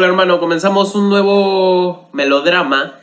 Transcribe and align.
Hola 0.00 0.08
hermano, 0.08 0.40
comenzamos 0.40 0.94
un 0.94 1.10
nuevo 1.10 2.08
melodrama. 2.14 2.94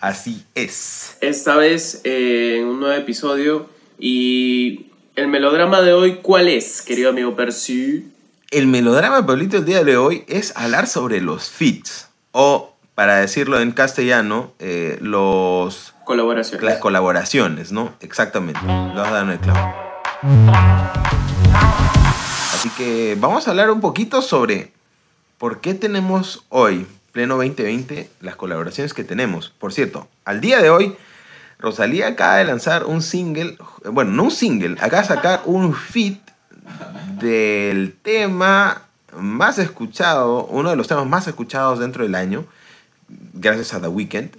Así 0.00 0.46
es. 0.54 1.18
Esta 1.20 1.56
vez 1.56 2.00
eh, 2.04 2.60
en 2.60 2.68
un 2.68 2.80
nuevo 2.80 2.94
episodio. 2.94 3.68
Y 3.98 4.86
el 5.14 5.28
melodrama 5.28 5.82
de 5.82 5.92
hoy, 5.92 6.20
¿cuál 6.22 6.48
es, 6.48 6.80
querido 6.80 7.10
amigo 7.10 7.36
Percy? 7.36 8.10
El 8.50 8.66
melodrama, 8.66 9.26
Pablito, 9.26 9.58
el 9.58 9.66
día 9.66 9.84
de 9.84 9.98
hoy 9.98 10.24
es 10.26 10.56
hablar 10.56 10.86
sobre 10.86 11.20
los 11.20 11.50
feats. 11.50 12.08
O, 12.32 12.74
para 12.94 13.18
decirlo 13.18 13.60
en 13.60 13.72
castellano, 13.72 14.52
eh, 14.58 14.96
los... 15.02 15.92
Colaboraciones. 16.06 16.64
Las 16.64 16.78
colaboraciones, 16.78 17.72
¿no? 17.72 17.92
Exactamente. 18.00 18.60
Lo 18.64 19.02
a 19.02 19.10
dar 19.10 19.24
en 19.24 19.32
el 19.32 19.38
clavo. 19.38 19.74
Así 22.54 22.70
que 22.70 23.18
vamos 23.20 23.46
a 23.46 23.50
hablar 23.50 23.70
un 23.70 23.82
poquito 23.82 24.22
sobre 24.22 24.77
por 25.38 25.60
qué 25.60 25.74
tenemos 25.74 26.44
hoy, 26.48 26.86
pleno 27.12 27.36
2020, 27.36 28.10
las 28.20 28.36
colaboraciones 28.36 28.92
que 28.92 29.04
tenemos. 29.04 29.50
Por 29.58 29.72
cierto, 29.72 30.08
al 30.24 30.40
día 30.40 30.60
de 30.60 30.68
hoy, 30.68 30.96
Rosalía 31.58 32.08
acaba 32.08 32.36
de 32.36 32.44
lanzar 32.44 32.84
un 32.84 33.02
single, 33.02 33.56
bueno, 33.84 34.10
no 34.10 34.24
un 34.24 34.30
single, 34.30 34.76
acaba 34.80 35.02
de 35.02 35.08
sacar 35.08 35.42
un 35.46 35.74
feat 35.74 36.18
del 37.20 37.96
tema 38.02 38.82
más 39.16 39.58
escuchado, 39.58 40.44
uno 40.46 40.70
de 40.70 40.76
los 40.76 40.88
temas 40.88 41.06
más 41.06 41.26
escuchados 41.28 41.78
dentro 41.78 42.02
del 42.02 42.14
año, 42.14 42.44
gracias 43.32 43.74
a 43.74 43.80
The 43.80 43.88
Weeknd. 43.88 44.36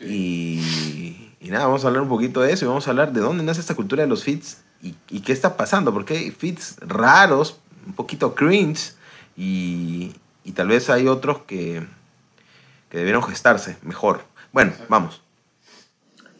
Y, 0.00 1.32
y, 1.40 1.48
nada, 1.48 1.66
vamos 1.66 1.84
a 1.84 1.88
hablar 1.88 2.02
un 2.02 2.08
poquito 2.08 2.40
de 2.40 2.52
eso 2.52 2.64
y 2.64 2.68
vamos 2.68 2.86
a 2.86 2.90
hablar 2.90 3.12
de 3.12 3.20
dónde 3.20 3.44
nace 3.44 3.60
esta 3.60 3.74
cultura 3.74 4.02
de 4.02 4.08
los 4.08 4.24
feats 4.24 4.58
y, 4.82 4.94
y 5.08 5.20
qué 5.20 5.32
está 5.32 5.56
pasando, 5.56 5.92
porque 5.92 6.18
hay 6.18 6.30
feats 6.30 6.76
raros, 6.80 7.58
un 7.86 7.94
poquito 7.94 8.34
cringe 8.34 8.96
y, 9.36 10.12
y 10.44 10.52
tal 10.52 10.68
vez 10.68 10.90
hay 10.90 11.08
otros 11.08 11.42
que, 11.42 11.82
que 12.90 12.98
debieron 12.98 13.22
gestarse 13.22 13.76
mejor. 13.82 14.22
Bueno, 14.52 14.72
vamos. 14.88 15.22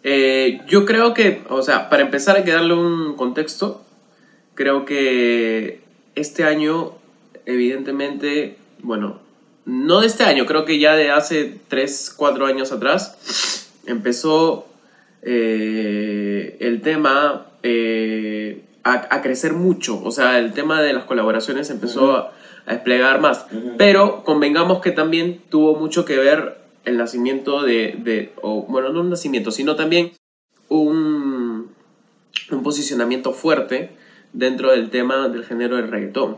Eh, 0.02 0.60
yo 0.68 0.86
creo 0.86 1.14
que, 1.14 1.42
o 1.48 1.62
sea, 1.62 1.88
para 1.90 2.02
empezar 2.02 2.36
hay 2.36 2.44
que 2.44 2.52
darle 2.52 2.74
un 2.74 3.16
contexto. 3.16 3.84
Creo 4.54 4.84
que 4.84 5.80
este 6.14 6.44
año, 6.44 6.92
evidentemente, 7.44 8.56
bueno, 8.82 9.20
no 9.64 10.00
de 10.00 10.06
este 10.06 10.22
año, 10.22 10.46
creo 10.46 10.64
que 10.64 10.78
ya 10.78 10.94
de 10.94 11.10
hace 11.10 11.58
3, 11.66 12.14
4 12.16 12.46
años 12.46 12.70
atrás, 12.70 13.68
empezó 13.84 14.68
eh, 15.22 16.56
el 16.60 16.82
tema 16.82 17.48
eh, 17.64 18.62
a, 18.84 19.20
crecer 19.22 19.54
mucho. 19.54 20.00
O 20.04 20.12
sea, 20.12 20.38
el 20.38 20.52
tema 20.52 20.82
de 20.82 20.92
las 20.92 21.04
colaboraciones 21.04 21.68
empezó 21.70 22.16
a, 22.16 22.32
desplegar 22.74 23.20
más. 23.20 23.46
Pero 23.78 24.24
convengamos 24.24 24.80
que 24.80 24.90
también 24.90 25.42
tuvo 25.48 25.76
mucho 25.78 26.04
que 26.04 26.16
ver 26.16 26.58
el 26.84 26.96
nacimiento 26.96 27.62
de, 27.62 28.32
o, 28.42 28.62
bueno, 28.62 28.90
no 28.90 29.00
un 29.00 29.10
nacimiento, 29.10 29.50
sino 29.50 29.76
también 29.76 30.12
un, 30.68 31.70
un 32.50 32.62
posicionamiento 32.62 33.32
fuerte 33.32 33.90
dentro 34.32 34.70
del 34.70 34.90
tema 34.90 35.28
del 35.28 35.44
género 35.44 35.76
del 35.76 35.90
reggaetón. 35.90 36.36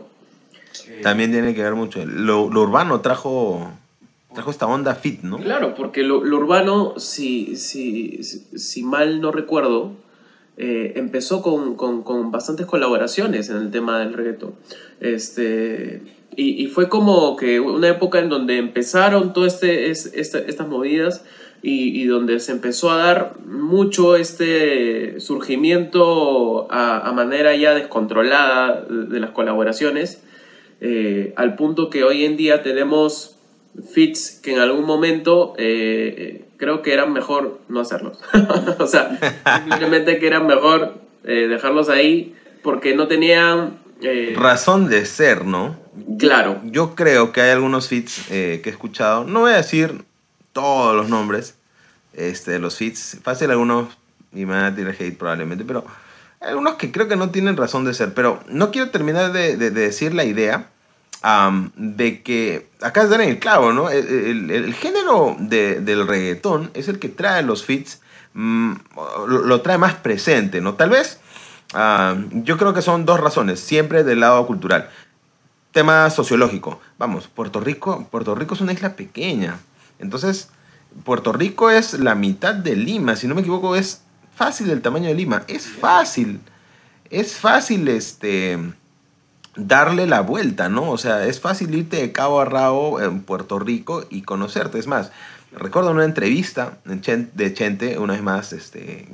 También 1.03 1.31
tiene 1.31 1.53
que 1.53 1.63
ver 1.63 1.75
mucho. 1.75 2.05
Lo, 2.05 2.43
urbano 2.45 3.01
trajo, 3.01 3.71
trajo 4.33 4.51
esta 4.51 4.67
onda 4.67 4.95
fit, 4.95 5.21
¿no? 5.21 5.37
Claro, 5.37 5.75
porque 5.75 6.03
lo, 6.03 6.17
urbano, 6.17 6.99
si, 6.99 7.55
si, 7.55 8.23
si, 8.23 8.83
mal 8.83 9.21
no 9.21 9.31
recuerdo, 9.31 9.93
eh, 10.57 10.93
empezó 10.95 11.41
con, 11.41 11.75
con, 11.75 12.03
con, 12.03 12.31
bastantes 12.31 12.65
colaboraciones 12.65 13.49
en 13.49 13.57
el 13.57 13.71
tema 13.71 13.99
del 13.99 14.13
reggaetón. 14.13 14.53
Este, 14.99 16.01
y, 16.35 16.67
fue 16.67 16.87
como 16.87 17.35
que 17.35 17.59
una 17.59 17.89
época 17.89 18.19
en 18.19 18.29
donde 18.29 18.57
empezaron 18.57 19.33
todas 19.33 19.61
este, 19.61 19.91
estas 19.91 20.67
movidas 20.67 21.25
y, 21.61 22.05
donde 22.05 22.39
se 22.39 22.53
empezó 22.53 22.91
a 22.91 22.97
dar 22.97 23.33
mucho 23.45 24.15
este 24.15 25.19
surgimiento 25.19 26.67
a, 26.71 27.11
manera 27.13 27.55
ya 27.55 27.73
descontrolada 27.73 28.85
de, 28.89 29.19
las 29.19 29.31
colaboraciones, 29.31 30.21
eh, 30.79 31.33
al 31.35 31.55
punto 31.55 31.89
que 31.89 32.05
hoy 32.05 32.23
en 32.23 32.37
día 32.37 32.63
tenemos 32.63 33.35
fits 33.93 34.39
que 34.41 34.53
en 34.53 34.59
algún 34.59 34.85
momento 34.85 35.53
eh, 35.57 36.45
creo 36.57 36.81
que 36.81 36.93
eran 36.93 37.13
mejor 37.13 37.59
no 37.69 37.79
hacerlos. 37.79 38.17
o 38.79 38.87
sea, 38.87 39.17
simplemente 39.67 40.19
que 40.19 40.27
eran 40.27 40.47
mejor 40.47 40.95
eh, 41.23 41.47
dejarlos 41.49 41.89
ahí 41.89 42.35
porque 42.61 42.95
no 42.95 43.07
tenían 43.07 43.79
eh, 44.01 44.33
razón 44.37 44.89
de 44.89 45.05
ser, 45.05 45.45
¿no? 45.45 45.78
Claro. 46.17 46.61
Yo 46.63 46.95
creo 46.95 47.31
que 47.31 47.41
hay 47.41 47.51
algunos 47.51 47.87
feats 47.87 48.29
eh, 48.29 48.61
que 48.63 48.69
he 48.69 48.73
escuchado. 48.73 49.23
No 49.23 49.41
voy 49.41 49.53
a 49.53 49.57
decir 49.57 50.05
todos 50.53 50.95
los 50.95 51.09
nombres 51.09 51.55
este, 52.13 52.59
los 52.59 52.77
feats. 52.77 53.17
Fácil 53.23 53.51
algunos 53.51 53.97
y 54.33 54.45
me 54.45 54.53
van 54.53 54.65
a 54.65 54.75
tirar 54.75 54.95
hate 54.99 55.17
probablemente, 55.17 55.65
pero 55.65 55.85
hay 56.39 56.49
algunos 56.49 56.75
que 56.75 56.91
creo 56.91 57.07
que 57.07 57.15
no 57.15 57.29
tienen 57.29 57.57
razón 57.57 57.85
de 57.85 57.93
ser. 57.93 58.13
Pero 58.13 58.41
no 58.47 58.71
quiero 58.71 58.89
terminar 58.89 59.31
de, 59.31 59.57
decir 59.57 60.13
la 60.13 60.23
idea 60.23 60.69
de 61.75 62.21
que 62.21 62.69
acá 62.81 63.03
es 63.03 63.09
dar 63.09 63.21
en 63.21 63.29
el 63.29 63.39
clavo, 63.39 63.73
¿no? 63.73 63.89
El, 63.89 64.73
género 64.73 65.35
del 65.39 66.07
reggaetón 66.07 66.71
es 66.73 66.87
el 66.87 66.99
que 66.99 67.09
trae 67.09 67.43
los 67.43 67.65
feats, 67.65 68.01
mm, 68.33 68.73
lo 69.27 69.61
trae 69.61 69.77
más 69.77 69.95
presente, 69.95 70.61
¿no? 70.61 70.75
Tal 70.75 70.91
vez 70.91 71.19
Ah, 71.73 72.15
yo 72.31 72.57
creo 72.57 72.73
que 72.73 72.81
son 72.81 73.05
dos 73.05 73.19
razones, 73.19 73.59
siempre 73.59 74.03
del 74.03 74.21
lado 74.21 74.45
cultural. 74.47 74.89
Tema 75.71 76.09
sociológico. 76.09 76.79
Vamos, 76.97 77.27
Puerto 77.27 77.59
Rico, 77.59 78.07
Puerto 78.09 78.35
Rico 78.35 78.55
es 78.55 78.61
una 78.61 78.73
isla 78.73 78.95
pequeña. 78.95 79.59
Entonces, 79.99 80.49
Puerto 81.03 81.31
Rico 81.31 81.69
es 81.69 81.99
la 81.99 82.15
mitad 82.15 82.55
de 82.55 82.75
Lima. 82.75 83.15
Si 83.15 83.27
no 83.27 83.35
me 83.35 83.41
equivoco, 83.41 83.75
es 83.75 84.01
fácil 84.35 84.69
el 84.71 84.81
tamaño 84.81 85.07
de 85.09 85.15
Lima. 85.15 85.43
Es 85.47 85.67
fácil. 85.67 86.39
Es 87.09 87.35
fácil 87.35 87.87
este 87.87 88.57
darle 89.55 90.07
la 90.07 90.21
vuelta, 90.21 90.69
¿no? 90.69 90.89
O 90.89 90.97
sea, 90.97 91.25
es 91.25 91.39
fácil 91.39 91.73
irte 91.75 91.97
de 91.97 92.11
cabo 92.11 92.39
a 92.39 92.45
rabo 92.45 93.01
en 93.01 93.21
Puerto 93.21 93.59
Rico 93.59 94.05
y 94.09 94.21
conocerte. 94.21 94.79
Es 94.79 94.87
más, 94.87 95.11
recuerdo 95.51 95.91
una 95.91 96.05
entrevista 96.05 96.77
de 96.85 97.53
Chente, 97.53 97.97
una 97.97 98.13
vez 98.13 98.23
más, 98.23 98.53
este, 98.53 99.07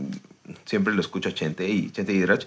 siempre 0.66 0.94
lo 0.94 1.02
escucho 1.02 1.30
a 1.30 1.34
Chente 1.34 1.68
y 1.68 1.90
Chente 1.92 2.14
Hidrach, 2.14 2.46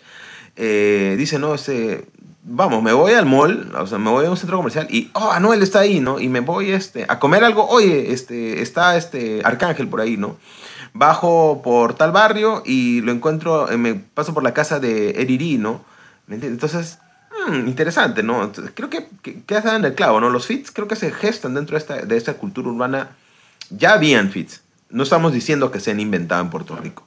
eh, 0.61 1.15
dice, 1.17 1.39
no, 1.39 1.55
este, 1.55 2.05
vamos, 2.43 2.83
me 2.83 2.93
voy 2.93 3.13
al 3.13 3.27
mall, 3.27 3.73
o 3.79 3.87
sea, 3.87 3.99
me 3.99 4.11
voy 4.11 4.27
a 4.27 4.31
un 4.31 4.37
centro 4.37 4.57
comercial 4.57 4.89
y, 4.91 5.09
oh, 5.13 5.31
Anuel 5.31 5.63
está 5.63 5.81
ahí, 5.81 6.01
¿no? 6.01 6.19
Y 6.19 6.29
me 6.29 6.41
voy 6.41 6.73
este, 6.73 7.07
a 7.09 7.21
comer 7.21 7.45
algo, 7.45 7.69
oye, 7.69 8.13
este, 8.13 8.61
está 8.61 8.97
este 8.97 9.41
Arcángel 9.45 9.87
por 9.87 10.01
ahí, 10.01 10.17
¿no? 10.17 10.37
Bajo 10.95 11.63
por 11.63 11.95
tal 11.95 12.11
barrio 12.11 12.65
y 12.67 13.03
lo 13.03 13.13
encuentro, 13.13 13.71
eh, 13.71 13.77
me 13.77 13.95
paso 13.95 14.35
por 14.35 14.43
la 14.43 14.53
casa 14.53 14.81
de 14.81 15.11
Eriri, 15.23 15.59
¿no? 15.59 15.85
Entonces, 16.29 16.99
hmm, 17.47 17.69
interesante, 17.69 18.25
¿no? 18.25 18.51
creo 18.75 18.91
que, 18.91 19.09
que, 19.23 19.43
que 19.45 19.55
en 19.55 19.85
el 19.85 19.95
clavo, 19.95 20.21
¿no? 20.21 20.29
Los 20.29 20.47
fits 20.47 20.73
creo 20.73 20.89
que 20.89 20.97
se 20.97 21.13
gestan 21.13 21.55
dentro 21.55 21.75
de 21.75 21.79
esta, 21.79 21.97
de 22.05 22.17
esta 22.17 22.35
cultura 22.35 22.69
urbana. 22.69 23.11
Ya 23.71 23.93
habían 23.93 24.31
fits. 24.31 24.63
No 24.91 25.05
estamos 25.05 25.33
diciendo 25.33 25.71
que 25.71 25.79
se 25.79 25.93
han 25.93 26.01
inventado 26.01 26.43
en 26.43 26.51
Puerto 26.51 26.75
Rico. 26.75 27.07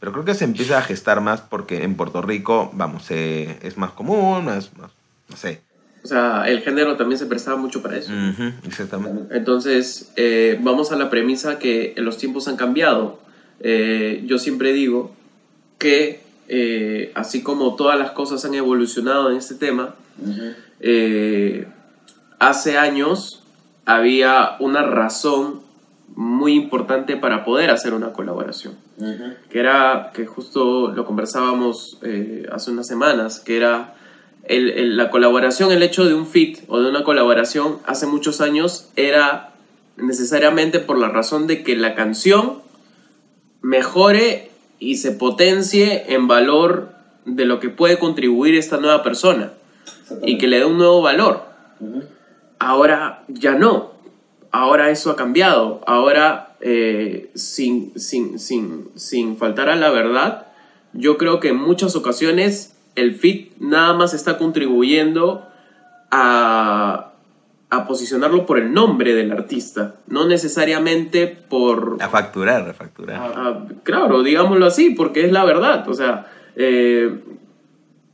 Pero 0.00 0.12
creo 0.12 0.24
que 0.24 0.34
se 0.34 0.44
empieza 0.44 0.78
a 0.78 0.82
gestar 0.82 1.20
más 1.20 1.42
porque 1.42 1.84
en 1.84 1.94
Puerto 1.94 2.22
Rico, 2.22 2.70
vamos, 2.72 3.10
eh, 3.10 3.58
es 3.62 3.76
más 3.76 3.90
común, 3.90 4.46
más, 4.46 4.70
no 4.78 5.36
sé. 5.36 5.60
O 6.02 6.08
sea, 6.08 6.48
el 6.48 6.62
género 6.62 6.96
también 6.96 7.18
se 7.18 7.26
prestaba 7.26 7.58
mucho 7.58 7.82
para 7.82 7.98
eso. 7.98 8.10
exactamente. 8.66 9.36
Entonces, 9.36 10.10
eh, 10.16 10.58
vamos 10.62 10.90
a 10.92 10.96
la 10.96 11.10
premisa 11.10 11.58
que 11.58 11.92
los 11.98 12.16
tiempos 12.16 12.48
han 12.48 12.56
cambiado. 12.56 13.20
Eh, 13.60 14.24
yo 14.26 14.38
siempre 14.38 14.72
digo 14.72 15.14
que 15.78 16.28
así 17.14 17.42
como 17.42 17.76
todas 17.76 17.98
las 17.98 18.10
cosas 18.12 18.44
han 18.44 18.54
evolucionado 18.54 19.30
en 19.30 19.36
este 19.36 19.54
tema, 19.54 19.94
hace 22.38 22.78
años 22.78 23.42
había 23.84 24.56
una 24.58 24.82
razón 24.82 25.60
muy 26.16 26.54
importante 26.54 27.16
para 27.16 27.44
poder 27.44 27.70
hacer 27.70 27.92
una 27.92 28.12
colaboración. 28.12 28.74
Que 29.48 29.58
era, 29.58 30.10
que 30.14 30.26
justo 30.26 30.88
lo 30.88 31.04
conversábamos 31.04 31.98
eh, 32.02 32.46
hace 32.52 32.70
unas 32.70 32.86
semanas, 32.86 33.40
que 33.40 33.56
era 33.56 33.94
el, 34.44 34.96
la 34.96 35.10
colaboración, 35.10 35.70
el 35.72 35.82
hecho 35.82 36.04
de 36.04 36.14
un 36.14 36.26
fit 36.26 36.58
o 36.68 36.80
de 36.80 36.90
una 36.90 37.04
colaboración 37.04 37.78
hace 37.86 38.06
muchos 38.06 38.40
años 38.40 38.90
era 38.96 39.52
necesariamente 39.96 40.80
por 40.80 40.98
la 40.98 41.08
razón 41.08 41.46
de 41.46 41.62
que 41.62 41.76
la 41.76 41.94
canción 41.94 42.60
mejore 43.62 44.50
y 44.78 44.96
se 44.96 45.12
potencie 45.12 46.14
en 46.14 46.26
valor 46.26 46.92
de 47.26 47.44
lo 47.44 47.60
que 47.60 47.68
puede 47.68 47.98
contribuir 47.98 48.54
esta 48.54 48.78
nueva 48.78 49.02
persona 49.02 49.52
y 50.24 50.38
que 50.38 50.48
le 50.48 50.58
dé 50.58 50.64
un 50.64 50.78
nuevo 50.78 51.02
valor. 51.02 51.44
Ahora 52.58 53.24
ya 53.28 53.54
no 53.54 53.89
ahora 54.52 54.90
eso 54.90 55.10
ha 55.10 55.16
cambiado. 55.16 55.80
Ahora, 55.86 56.56
eh, 56.60 57.30
sin, 57.34 57.98
sin, 57.98 58.38
sin, 58.38 59.36
faltar 59.36 59.68
a 59.68 59.76
la 59.76 59.90
verdad, 59.90 60.46
yo 60.92 61.16
creo 61.18 61.40
que 61.40 61.48
en 61.48 61.56
muchas 61.56 61.96
ocasiones 61.96 62.76
el 62.96 63.14
fit 63.14 63.52
nada 63.58 63.94
más 63.94 64.14
está 64.14 64.38
contribuyendo 64.38 65.46
a, 66.10 67.12
a 67.70 67.86
posicionarlo 67.86 68.46
por 68.46 68.58
el 68.58 68.72
nombre 68.72 69.14
del 69.14 69.30
artista, 69.30 69.94
no 70.08 70.26
necesariamente 70.26 71.28
por... 71.28 71.98
A 72.00 72.08
facturar, 72.08 72.68
a 72.68 72.74
facturar. 72.74 73.66
claro, 73.84 74.22
digámoslo 74.22 74.66
así, 74.66 74.90
porque 74.90 75.24
es 75.24 75.32
la 75.32 75.44
verdad. 75.44 75.88
O 75.88 75.94
sea, 75.94 76.26
eh, 76.56 77.20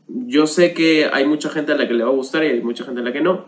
yo 0.09 0.47
sé 0.47 0.75
que 0.75 1.09
hay 1.11 1.27
mucha 1.27 1.49
gente 1.49 1.73
a 1.73 1.77
la 1.77 1.89
que 1.89 1.95
le 1.95 2.05
va 2.05 2.11
a 2.11 2.15
gustar 2.15 2.45
y 2.45 2.49
hay 2.49 2.61
mucha 2.61 2.85
gente 2.85 3.01
a 3.01 3.05
la 3.05 3.13
que 3.13 3.23
no, 3.23 3.47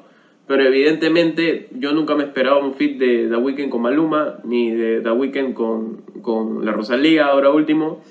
pero 0.48 0.64
evidentemente 0.64 1.68
yo 1.72 1.92
nunca 1.92 2.16
me 2.16 2.24
esperaba 2.24 2.58
un 2.58 2.74
fit 2.74 2.98
de 2.98 3.28
The 3.28 3.36
Weeknd 3.36 3.68
con 3.68 3.82
Maluma, 3.82 4.38
ni 4.44 4.70
de 4.70 5.00
The 5.00 5.12
Weeknd 5.12 5.54
con, 5.54 6.02
con 6.22 6.64
la 6.64 6.72
Rosalía, 6.72 7.26
ahora 7.26 7.50
último, 7.50 8.02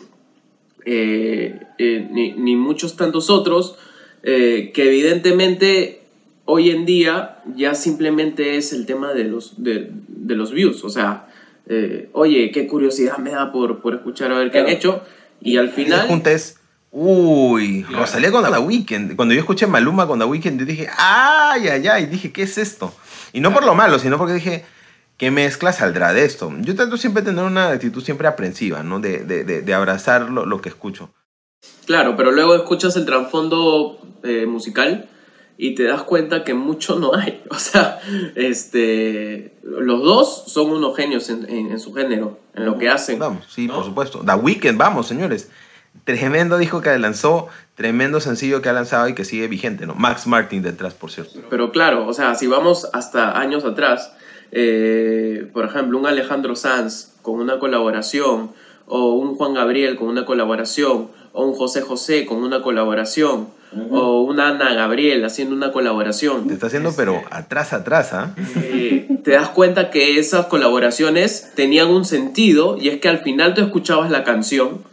eh, 0.86 1.60
eh, 1.78 2.08
ni, 2.12 2.32
ni, 2.34 2.56
muchos 2.56 2.96
tantos 2.96 3.30
otros, 3.30 3.78
que 4.24 4.72
evidentemente 4.76 6.02
hoy 6.48 6.72
en 6.72 6.86
día 6.86 7.40
ya 7.56 7.76
simplemente 7.76 8.58
es 8.58 8.74
el 8.74 8.86
tema 8.86 9.14
de 9.14 9.26
los, 9.26 9.64
de, 9.64 9.92
de 10.08 10.36
los 10.36 10.52
views. 10.52 10.84
O 10.84 10.90
sea, 10.90 11.28
eh, 11.70 12.10
oye, 12.14 12.52
qué 12.52 12.66
curiosidad 12.68 13.18
me 13.18 13.32
da 13.32 13.52
por, 13.52 13.82
por 13.82 13.94
escuchar 13.94 14.32
a 14.32 14.40
ver 14.40 14.52
qué 14.52 14.60
han 14.60 14.70
hecho. 14.70 15.04
Y 15.42 15.58
al 15.58 15.70
final... 15.70 16.08
uy, 17.00 17.84
Rosalía 17.84 18.32
con 18.32 18.44
The 18.44 18.58
Weeknd. 18.58 19.16
Cuando 19.16 19.36
yo 19.36 19.40
escuché 19.40 19.68
Maluma 19.68 20.08
con 20.08 20.18
The 20.18 20.26
Weeknd, 20.26 20.60
yo 20.60 20.66
dije, 20.66 20.90
ay, 20.98 21.68
ay, 21.68 21.88
ay, 21.88 22.06
dije, 22.08 22.32
¿qué 22.32 22.42
es 22.42 22.58
esto? 22.58 22.92
Y 23.34 23.40
no 23.40 23.54
por 23.54 23.64
lo 23.64 23.76
malo, 23.76 24.00
sino 24.00 24.18
porque 24.18 24.34
dije, 24.34 24.66
¿qué 25.16 25.30
mezcla 25.30 25.72
saldrá 25.72 26.14
de 26.14 26.26
esto? 26.26 26.52
Yo 26.62 26.76
trato 26.76 26.98
siempre 26.98 27.22
tener 27.22 27.44
una 27.44 27.70
actitud 27.70 28.04
siempre 28.04 28.28
aprensiva, 28.28 28.82
¿no? 28.82 29.00
De, 29.00 29.20
de, 29.20 29.44
de, 29.44 29.74
abrazar 29.76 30.32
lo, 30.32 30.48
lo, 30.48 30.60
que 30.60 30.70
escucho. 30.70 31.12
Claro, 31.86 32.16
pero 32.18 32.32
luego 32.32 32.56
escuchas 32.56 32.96
el 32.96 33.06
trasfondo 33.06 34.00
eh, 34.24 34.48
musical 34.48 35.08
y 35.56 35.76
te 35.76 35.84
das 35.84 36.02
cuenta 36.02 36.44
que 36.44 36.56
mucho 36.56 36.98
no 36.98 37.14
hay. 37.14 37.44
O 37.52 37.60
sea, 37.60 38.00
este, 38.34 39.60
los 39.62 40.02
dos 40.02 40.46
son 40.48 40.72
unos 40.72 40.98
genios 40.98 41.30
en, 41.30 41.48
en, 41.48 41.80
su 41.80 41.94
género, 41.94 42.40
en 42.56 42.66
lo 42.66 42.80
que 42.80 42.90
hacen. 42.90 43.20
Vamos, 43.20 43.46
sí, 43.48 43.68
por 43.68 43.86
supuesto. 43.86 44.24
The 44.26 44.34
Weeknd, 44.34 44.78
vamos, 44.78 45.06
señores. 45.06 45.52
Tremendo 46.04 46.58
disco 46.58 46.82
que 46.82 46.98
lanzó, 46.98 47.48
tremendo 47.76 48.20
sencillo 48.20 48.62
que 48.62 48.70
ha 48.70 48.74
lanzado 48.74 49.08
y 49.08 49.16
que 49.16 49.26
sigue 49.26 49.48
vigente, 49.48 49.86
¿no? 49.86 49.96
Max 49.96 50.28
Martin 50.28 50.62
detrás, 50.62 50.94
por 50.94 51.12
cierto. 51.12 51.40
Pero 51.50 51.72
claro, 51.72 52.08
o 52.08 52.14
sea, 52.14 52.36
si 52.36 52.48
vamos 52.48 52.90
hasta 52.94 53.40
años 53.40 53.66
atrás, 53.66 54.14
eh, 54.52 55.50
por 55.54 55.66
ejemplo, 55.66 55.98
un 55.98 56.06
Alejandro 56.06 56.56
Sanz 56.56 57.14
con 57.22 57.40
una 57.40 57.60
colaboración, 57.60 58.52
o 58.88 59.16
un 59.16 59.36
Juan 59.36 59.54
Gabriel 59.54 59.98
con 59.98 60.08
una 60.08 60.26
colaboración, 60.26 61.10
o 61.34 61.46
un 61.46 61.54
José 61.54 61.82
José 61.82 62.26
con 62.26 62.38
una 62.38 62.62
colaboración, 62.62 63.50
o 63.92 64.22
una 64.22 64.50
Ana 64.50 64.74
Gabriel 64.74 65.26
haciendo 65.26 65.54
una 65.54 65.72
colaboración. 65.72 66.48
Te 66.48 66.54
está 66.54 66.68
haciendo, 66.68 66.94
pero 66.96 67.22
atrás, 67.30 67.74
atrás, 67.74 68.14
¿ah? 68.14 68.34
Eh, 68.56 69.08
te 69.24 69.32
das 69.32 69.50
cuenta 69.50 69.90
que 69.90 70.20
esas 70.20 70.46
colaboraciones 70.46 71.52
tenían 71.56 71.90
un 71.90 72.06
sentido 72.06 72.78
y 72.80 72.88
es 72.90 73.02
que 73.02 73.10
al 73.10 73.20
final 73.20 73.54
tú 73.54 73.62
escuchabas 73.62 74.10
la 74.10 74.24
canción 74.24 74.84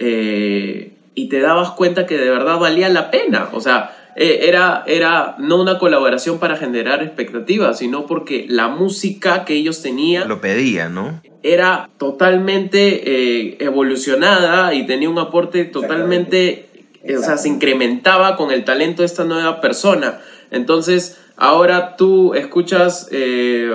eh, 0.00 0.94
y 1.14 1.28
te 1.28 1.40
dabas 1.40 1.70
cuenta 1.70 2.06
que 2.06 2.18
de 2.18 2.28
verdad 2.30 2.58
valía 2.58 2.88
la 2.88 3.10
pena. 3.10 3.50
O 3.52 3.60
sea, 3.60 3.96
eh, 4.16 4.40
era, 4.48 4.82
era 4.86 5.36
no 5.38 5.60
una 5.60 5.78
colaboración 5.78 6.38
para 6.38 6.56
generar 6.56 7.02
expectativas, 7.02 7.78
sino 7.78 8.06
porque 8.06 8.46
la 8.48 8.68
música 8.68 9.44
que 9.44 9.54
ellos 9.54 9.82
tenían... 9.82 10.28
Lo 10.28 10.40
pedía, 10.40 10.88
¿no? 10.88 11.22
Era 11.42 11.88
totalmente 11.98 13.62
evolucionada 13.64 14.74
y 14.74 14.86
tenía 14.86 15.08
un 15.08 15.18
aporte 15.18 15.64
totalmente 15.64 16.70
o 17.16 17.22
sea, 17.22 17.38
se 17.38 17.48
incrementaba 17.48 18.36
con 18.36 18.50
el 18.50 18.64
talento 18.64 19.02
de 19.02 19.06
esta 19.06 19.24
nueva 19.24 19.60
persona. 19.60 20.20
Entonces, 20.50 21.18
ahora 21.36 21.96
tú 21.96 22.34
escuchas, 22.34 23.08
eh, 23.10 23.70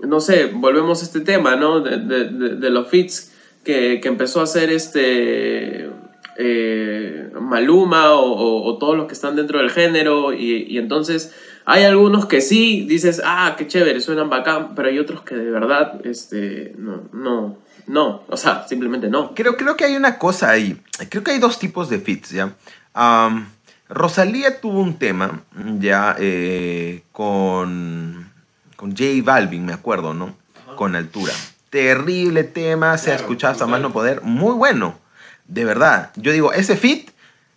no 0.00 0.20
sé, 0.20 0.46
volvemos 0.46 1.00
a 1.00 1.04
este 1.04 1.20
tema, 1.20 1.56
¿no? 1.56 1.80
De, 1.80 2.70
los 2.70 2.88
fits 2.88 3.32
que, 3.64 4.00
empezó 4.04 4.40
a 4.40 4.44
hacer 4.44 4.70
este 4.70 5.90
eh, 6.36 7.30
Maluma 7.40 8.12
o, 8.14 8.76
todos 8.78 8.96
los 8.96 9.06
que 9.06 9.14
están 9.14 9.36
dentro 9.36 9.58
del 9.58 9.70
género 9.70 10.32
y, 10.32 10.78
entonces 10.78 11.34
hay 11.64 11.84
algunos 11.84 12.26
que 12.26 12.40
sí 12.40 12.84
dices, 12.86 13.22
ah, 13.24 13.54
qué 13.56 13.66
chévere, 13.66 14.00
suenan 14.00 14.28
bacán, 14.28 14.74
pero 14.74 14.88
hay 14.88 14.98
otros 14.98 15.22
que 15.22 15.34
de 15.34 15.50
verdad, 15.50 16.04
este, 16.04 16.74
no, 16.76 17.04
no, 17.12 17.56
no, 17.86 18.22
o 18.28 18.36
sea, 18.36 18.66
simplemente 18.68 19.08
no. 19.08 19.34
Creo, 19.34 19.56
creo 19.56 19.76
que 19.76 19.84
hay 19.84 19.96
una 19.96 20.18
cosa 20.18 20.50
ahí. 20.50 20.78
Creo 21.08 21.24
que 21.24 21.30
hay 21.30 21.38
dos 21.38 21.58
tipos 21.58 21.88
de 21.88 22.00
fits, 22.00 22.30
¿ya? 22.30 22.54
Rosalía 23.88 24.60
tuvo 24.60 24.80
un 24.80 24.98
tema, 24.98 25.42
ya, 25.78 26.16
eh, 26.18 27.02
con, 27.12 28.30
con 28.76 28.90
J 28.90 29.04
Balvin, 29.22 29.64
me 29.64 29.72
acuerdo, 29.72 30.14
¿no? 30.14 30.36
Con 30.76 30.96
altura. 30.96 31.32
Terrible 31.74 32.44
tema, 32.44 32.96
se 32.98 33.10
ha 33.10 33.16
escuchado 33.16 33.52
hasta 33.52 33.66
más 33.66 33.80
no 33.80 33.92
poder. 33.92 34.22
Muy 34.22 34.54
bueno, 34.54 34.96
de 35.48 35.64
verdad. 35.64 36.12
Yo 36.14 36.30
digo, 36.30 36.52
ese 36.52 36.76
fit 36.76 37.10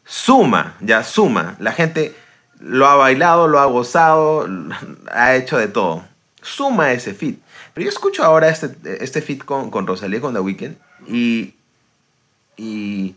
suma, 0.05 0.75
ya 0.79 1.03
suma. 1.03 1.55
La 1.59 1.71
gente 1.71 2.15
lo 2.59 2.87
ha 2.87 2.95
bailado, 2.95 3.47
lo 3.47 3.59
ha 3.59 3.65
gozado, 3.65 4.49
ha 5.11 5.35
hecho 5.35 5.59
de 5.59 5.67
todo. 5.67 6.03
Suma 6.41 6.93
ese 6.93 7.13
fit. 7.13 7.39
Pero 7.75 7.83
yo 7.85 7.89
escucho 7.91 8.23
ahora 8.23 8.49
este, 8.49 8.75
este 9.03 9.21
fit 9.21 9.45
con, 9.45 9.69
con 9.69 9.85
Rosalía, 9.85 10.19
con 10.19 10.33
The 10.33 10.39
Weeknd, 10.39 10.77
y, 11.07 11.53
y 12.55 13.15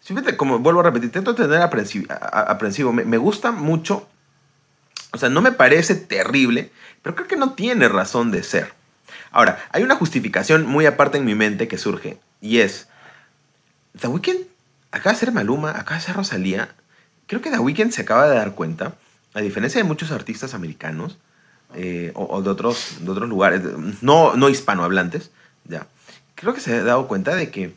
simplemente, 0.00 0.36
como 0.36 0.58
vuelvo 0.58 0.80
a 0.80 0.82
repetir, 0.82 1.06
intento 1.06 1.34
tener 1.34 1.62
aprensivo. 1.62 2.92
Me, 2.92 3.06
me, 3.06 3.16
gusta 3.16 3.52
mucho, 3.52 4.06
o 5.12 5.16
sea, 5.16 5.30
no 5.30 5.40
me 5.40 5.52
parece 5.52 5.94
terrible, 5.94 6.70
pero 7.00 7.14
creo 7.14 7.26
que 7.26 7.36
no 7.36 7.54
tiene 7.54 7.88
razón 7.88 8.30
de 8.30 8.42
ser. 8.42 8.81
Ahora, 9.32 9.58
hay 9.70 9.82
una 9.82 9.96
justificación 9.96 10.66
muy 10.66 10.86
aparte 10.86 11.18
en 11.18 11.24
mi 11.24 11.34
mente 11.34 11.66
que 11.66 11.78
surge, 11.78 12.18
y 12.40 12.58
es, 12.58 12.88
The 13.98 14.06
Weeknd 14.06 14.46
acaba 14.90 15.14
de 15.14 15.18
ser 15.18 15.32
Maluma, 15.32 15.70
acaba 15.70 15.96
de 15.96 16.02
ser 16.02 16.14
Rosalía, 16.14 16.68
creo 17.26 17.40
que 17.40 17.50
The 17.50 17.58
Weeknd 17.58 17.90
se 17.90 18.02
acaba 18.02 18.28
de 18.28 18.36
dar 18.36 18.52
cuenta, 18.54 18.94
a 19.34 19.40
diferencia 19.40 19.80
de 19.80 19.88
muchos 19.88 20.10
artistas 20.10 20.54
americanos, 20.54 21.18
eh, 21.74 22.12
o, 22.14 22.42
de, 22.42 22.50
otros, 22.50 22.98
de 23.00 23.10
otros 23.10 23.28
lugares, 23.28 23.62
no, 24.02 24.36
no 24.36 24.48
hispanohablantes, 24.50 25.30
ya. 25.64 25.86
Creo 26.34 26.52
que 26.52 26.60
se 26.60 26.74
ha 26.74 26.82
dado 26.82 27.08
cuenta 27.08 27.34
de 27.34 27.50
que 27.50 27.74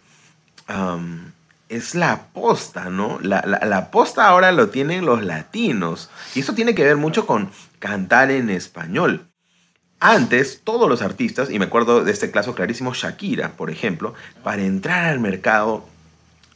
es 1.70 1.96
la 1.96 2.12
aposta, 2.12 2.90
¿no? 2.90 3.20
La, 3.22 3.42
la, 3.46 3.78
aposta 3.78 4.28
ahora 4.28 4.52
lo 4.52 4.70
tienen 4.70 5.06
los 5.06 5.24
latinos. 5.24 6.10
Y 6.34 6.40
eso 6.40 6.54
tiene 6.54 6.76
que 6.76 6.84
ver 6.84 6.98
mucho 6.98 7.26
con 7.26 7.52
cantar 7.80 8.32
en 8.32 8.50
español. 8.50 9.28
Antes, 10.00 10.62
todos 10.64 10.90
los 10.90 11.02
artistas, 11.02 11.50
y 11.50 11.58
me 11.58 11.66
acuerdo 11.66 12.04
de 12.04 12.12
este 12.12 12.30
caso 12.30 12.54
clarísimo, 12.54 12.94
Shakira, 12.94 13.54
por 13.54 13.72
ejemplo, 13.72 14.14
para 14.44 14.62
entrar 14.62 15.06
al 15.06 15.20
mercado 15.20 15.86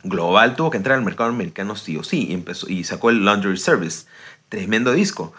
global 0.03 0.55
tuvo 0.55 0.69
que 0.69 0.77
entrar 0.77 0.98
al 0.98 1.03
mercado 1.03 1.29
americano 1.29 1.75
sí 1.75 1.98
o 1.98 2.03
sí, 2.03 2.27
y, 2.29 2.34
empezó, 2.34 2.69
y 2.69 2.84
sacó 2.84 3.10
el 3.10 3.25
Laundry 3.25 3.58
Service. 3.58 4.05
Tremendo 4.50 4.91
disco. 4.91 5.34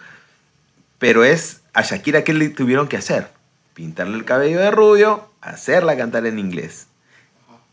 Pero 0.99 1.25
es 1.25 1.63
a 1.73 1.83
Shakira, 1.83 2.25
¿qué 2.25 2.35
le 2.35 2.49
tuvieron 2.51 2.89
que 2.89 2.97
hacer? 2.97 3.29
Pintarle 3.75 4.17
el 4.17 4.25
cabello 4.25 4.61
de 4.61 4.71
rubio, 4.71 5.31
hacerla 5.41 5.97
cantar 5.97 6.27
en 6.27 6.39
inglés. 6.39 6.87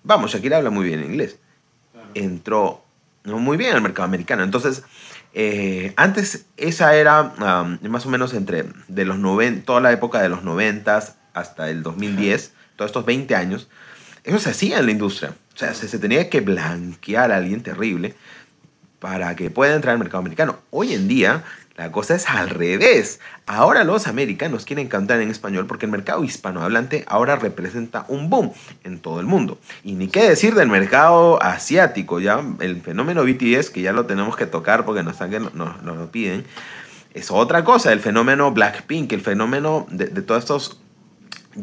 Vamos, 0.03 0.31
Shakira 0.31 0.57
habla 0.57 0.69
muy 0.69 0.86
bien 0.86 1.03
inglés. 1.03 1.38
Entró 2.13 2.84
muy 3.25 3.57
bien 3.57 3.75
al 3.75 3.81
mercado 3.81 4.05
americano. 4.05 4.43
Entonces, 4.43 4.84
eh, 5.39 5.94
antes 5.98 6.48
esa 6.58 6.96
era 6.96 7.36
más 7.84 8.08
o 8.08 8.10
menos 8.10 8.34
entre 8.34 8.65
de 8.88 9.06
los 9.06 9.20
90, 9.20 9.65
toda 9.65 9.79
la 9.82 9.91
época 9.91 10.20
de 10.20 10.29
los 10.29 10.44
90 10.44 11.15
hasta 11.34 11.70
el 11.70 11.84
2010, 11.84 12.53
todos 12.75 12.89
estos 12.89 13.06
20 13.06 13.36
años, 13.36 13.70
eso 14.24 14.39
se 14.39 14.50
hacía 14.50 14.79
en 14.79 14.88
la 14.88 14.91
industria. 14.91 15.36
O 15.53 15.58
sea, 15.58 15.75
se, 15.75 15.88
se 15.88 16.00
tenía 16.00 16.27
que 16.32 16.41
blanquear 16.41 17.32
a 17.32 17.38
alguien 17.38 17.62
terrible 17.62 18.15
para 18.98 19.36
que 19.36 19.51
pueda 19.51 19.75
entrar 19.75 19.94
al 19.94 20.00
mercado 20.00 20.22
americano. 20.22 20.58
Hoy 20.72 20.94
en 20.94 21.08
día 21.08 21.44
la 21.77 21.91
cosa 21.91 22.15
es 22.15 22.27
al 22.27 22.50
revés. 22.50 23.19
Ahora 23.46 23.84
los 23.84 24.07
americanos 24.07 24.65
quieren 24.65 24.88
cantar 24.88 25.22
en 25.22 25.29
español 25.29 25.67
porque 25.67 25.86
el 25.86 25.91
mercado 25.91 26.24
hispanohablante 26.24 27.05
ahora 27.07 27.36
representa 27.36 28.03
un 28.07 28.31
boom 28.31 28.51
en 28.84 29.00
todo 29.00 29.19
el 29.19 29.27
mundo. 29.27 29.60
Y 29.84 29.93
ni 29.93 30.07
qué 30.07 30.27
decir 30.27 30.55
del 30.55 30.69
mercado 30.69 31.41
asiático, 31.41 32.19
ya 32.19 32.43
el 32.62 32.81
fenómeno 32.81 33.24
BTS, 33.24 33.69
que 33.69 33.81
ya 33.81 33.93
lo 33.93 34.07
tenemos 34.07 34.36
que 34.36 34.48
tocar 34.48 34.86
porque 34.86 35.03
nos, 35.03 35.19
nos, 35.53 35.84
lo 35.84 36.12
piden, 36.12 36.46
es 37.13 37.29
otra 37.29 37.63
cosa. 37.63 37.93
El 37.93 38.00
fenómeno 38.00 38.51
Blackpink, 38.51 39.13
el 39.13 39.22
fenómeno 39.22 39.86
de, 39.91 40.07
todos 40.24 40.43
estos 40.43 40.79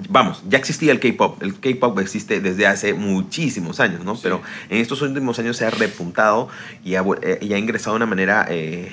vamos, 0.09 0.45
ya 0.49 0.59
existía 0.59 0.93
el 0.93 1.01
K-pop. 1.01 1.43
El 1.43 1.59
K-pop 1.59 1.99
existe 1.99 2.41
desde 2.41 2.69
hace 2.69 2.95
muchísimos 2.95 3.81
años, 3.81 4.05
¿no? 4.05 4.17
Pero 4.23 4.43
en 4.69 4.79
estos 4.79 5.03
últimos 5.03 5.41
años 5.41 5.57
se 5.57 5.67
ha 5.67 5.71
repuntado 5.71 6.49
y 6.85 6.95
ha, 6.95 7.05
eh, 7.23 7.41
ingresado 7.43 7.95
de 7.95 7.97
una 7.97 8.07
manera 8.07 8.47
eh, 8.49 8.93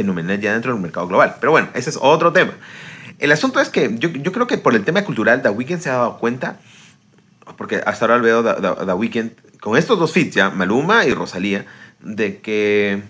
fenomenal 0.00 0.40
ya 0.40 0.52
dentro 0.52 0.72
del 0.72 0.80
mercado 0.80 1.06
global. 1.06 1.36
Pero 1.40 1.52
bueno, 1.52 1.68
ese 1.74 1.90
es 1.90 1.98
otro 2.00 2.32
tema. 2.32 2.52
El 3.18 3.32
asunto 3.32 3.60
es 3.60 3.68
que 3.68 3.94
yo, 3.98 4.32
creo 4.32 4.46
que 4.46 4.56
por 4.56 4.74
el 4.74 4.82
tema 4.82 5.04
cultural, 5.04 5.42
The 5.42 5.50
Weeknd 5.50 5.80
se 5.80 5.90
ha 5.90 5.94
dado 5.94 6.18
cuenta, 6.18 6.58
porque 7.58 7.82
hasta 7.84 8.06
ahora 8.06 8.18
veo 8.18 8.42
The, 8.42 8.86
The, 8.86 8.92
Weeknd 8.92 9.30
con 9.60 9.76
estos 9.76 9.98
dos 9.98 10.12
fits 10.12 10.34
ya, 10.34 10.48
Maluma 10.48 11.04
y 11.04 11.12
Rosalía, 11.12 11.66
de 12.00 12.38
que, 12.38 13.02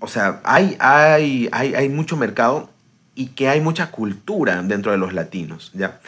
o 0.00 0.08
sea, 0.08 0.40
hay, 0.44 0.76
hay, 0.80 1.48
hay, 1.52 1.74
hay 1.74 1.88
mucho 1.90 2.16
mercado 2.16 2.70
y 3.14 3.26
que 3.28 3.50
hay 3.50 3.60
mucha 3.60 3.90
cultura 3.90 4.62
dentro 4.62 4.92
de 4.92 4.98
los 4.98 5.12
latinos, 5.12 5.72
¿ya? 5.74 6.00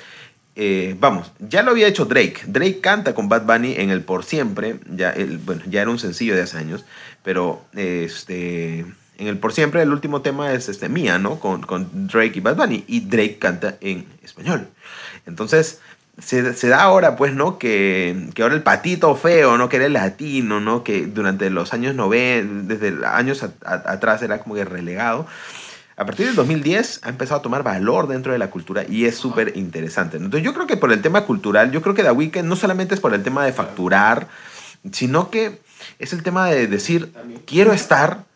Eh, 0.60 0.96
vamos, 0.98 1.30
ya 1.38 1.62
lo 1.62 1.70
había 1.70 1.86
hecho 1.86 2.06
Drake. 2.06 2.40
Drake 2.46 2.80
canta 2.80 3.14
con 3.14 3.28
Bad 3.28 3.44
Bunny 3.44 3.74
en 3.76 3.90
el 3.90 4.00
Por 4.00 4.24
Siempre, 4.24 4.80
ya, 4.90 5.14
bueno, 5.44 5.62
ya 5.66 5.82
era 5.82 5.90
un 5.90 6.00
sencillo 6.00 6.34
de 6.34 6.42
hace 6.42 6.56
años, 6.56 6.84
pero 7.22 7.64
este, 7.74 8.84
en 9.18 9.26
el 9.26 9.38
Por 9.38 9.52
Siempre 9.52 9.82
el 9.82 9.92
último 9.92 10.22
tema 10.22 10.52
es 10.52 10.68
este, 10.68 10.88
Mía, 10.88 11.18
¿no? 11.18 11.38
Con, 11.38 11.62
con 11.62 12.08
Drake 12.08 12.32
y 12.36 12.40
Bad 12.40 12.56
Bunny, 12.56 12.84
y 12.86 13.00
Drake 13.00 13.38
canta 13.38 13.76
en 13.80 14.06
español. 14.22 14.68
Entonces, 15.26 15.80
se, 16.20 16.54
se, 16.54 16.68
da 16.68 16.82
ahora, 16.82 17.16
pues, 17.16 17.34
¿no? 17.34 17.58
Que, 17.58 18.30
que, 18.34 18.42
ahora 18.42 18.54
el 18.54 18.62
patito 18.62 19.14
feo, 19.14 19.58
¿no? 19.58 19.68
Que 19.68 19.76
era 19.76 19.86
el 19.86 19.92
latino, 19.92 20.60
¿no? 20.60 20.82
Que 20.82 21.06
durante 21.06 21.50
los 21.50 21.72
años 21.72 21.94
90, 21.94 22.74
desde 22.74 23.06
años 23.06 23.44
atrás 23.64 24.22
era 24.22 24.38
como 24.38 24.54
que 24.54 24.64
relegado. 24.64 25.26
A 25.96 26.06
partir 26.06 26.26
del 26.26 26.36
2010 26.36 27.00
ha 27.02 27.08
empezado 27.08 27.40
a 27.40 27.42
tomar 27.42 27.64
valor 27.64 28.06
dentro 28.06 28.30
de 28.30 28.38
la 28.38 28.50
cultura 28.50 28.84
y 28.88 29.06
es 29.06 29.16
súper 29.16 29.56
interesante. 29.56 30.16
Entonces 30.16 30.44
yo 30.44 30.54
creo 30.54 30.68
que 30.68 30.76
por 30.76 30.92
el 30.92 31.02
tema 31.02 31.22
cultural, 31.24 31.72
yo 31.72 31.82
creo 31.82 31.92
que 31.92 32.04
The 32.04 32.12
Weeknd 32.12 32.44
no 32.44 32.54
solamente 32.54 32.94
es 32.94 33.00
por 33.00 33.14
el 33.14 33.24
tema 33.24 33.44
de 33.44 33.52
facturar, 33.52 34.28
sino 34.92 35.28
que 35.28 35.60
es 35.98 36.12
el 36.12 36.22
tema 36.22 36.46
de 36.46 36.68
decir, 36.68 37.12
quiero 37.46 37.72
estar 37.72 38.27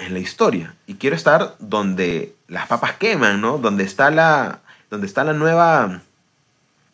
en 0.00 0.14
la 0.14 0.18
historia 0.18 0.74
y 0.86 0.94
quiero 0.94 1.14
estar 1.14 1.54
donde 1.58 2.34
las 2.48 2.66
papas 2.66 2.94
queman, 2.96 3.40
¿no? 3.40 3.58
Donde 3.58 3.84
está 3.84 4.10
la, 4.10 4.60
donde 4.90 5.06
está 5.06 5.24
la 5.24 5.32
nueva 5.32 6.02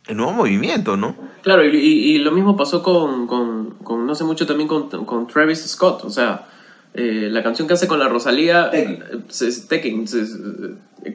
el 0.06 0.16
nuevo 0.16 0.32
movimiento, 0.32 0.96
¿no? 0.96 1.16
Claro, 1.42 1.64
y, 1.64 1.76
y, 1.76 2.18
lo 2.18 2.30
mismo 2.30 2.56
pasó 2.56 2.82
con, 2.82 3.26
con, 3.26 3.70
con, 3.82 4.06
no 4.06 4.14
sé 4.14 4.24
mucho 4.24 4.46
también 4.46 4.68
con, 4.68 4.88
con 4.88 5.26
Travis 5.26 5.66
Scott, 5.66 6.04
o 6.04 6.10
sea, 6.10 6.46
eh, 6.94 7.28
la 7.30 7.42
canción 7.42 7.66
que 7.66 7.74
hace 7.74 7.88
con 7.88 7.98
la 7.98 8.08
Rosalía, 8.08 8.70
Tekken, 8.70 10.06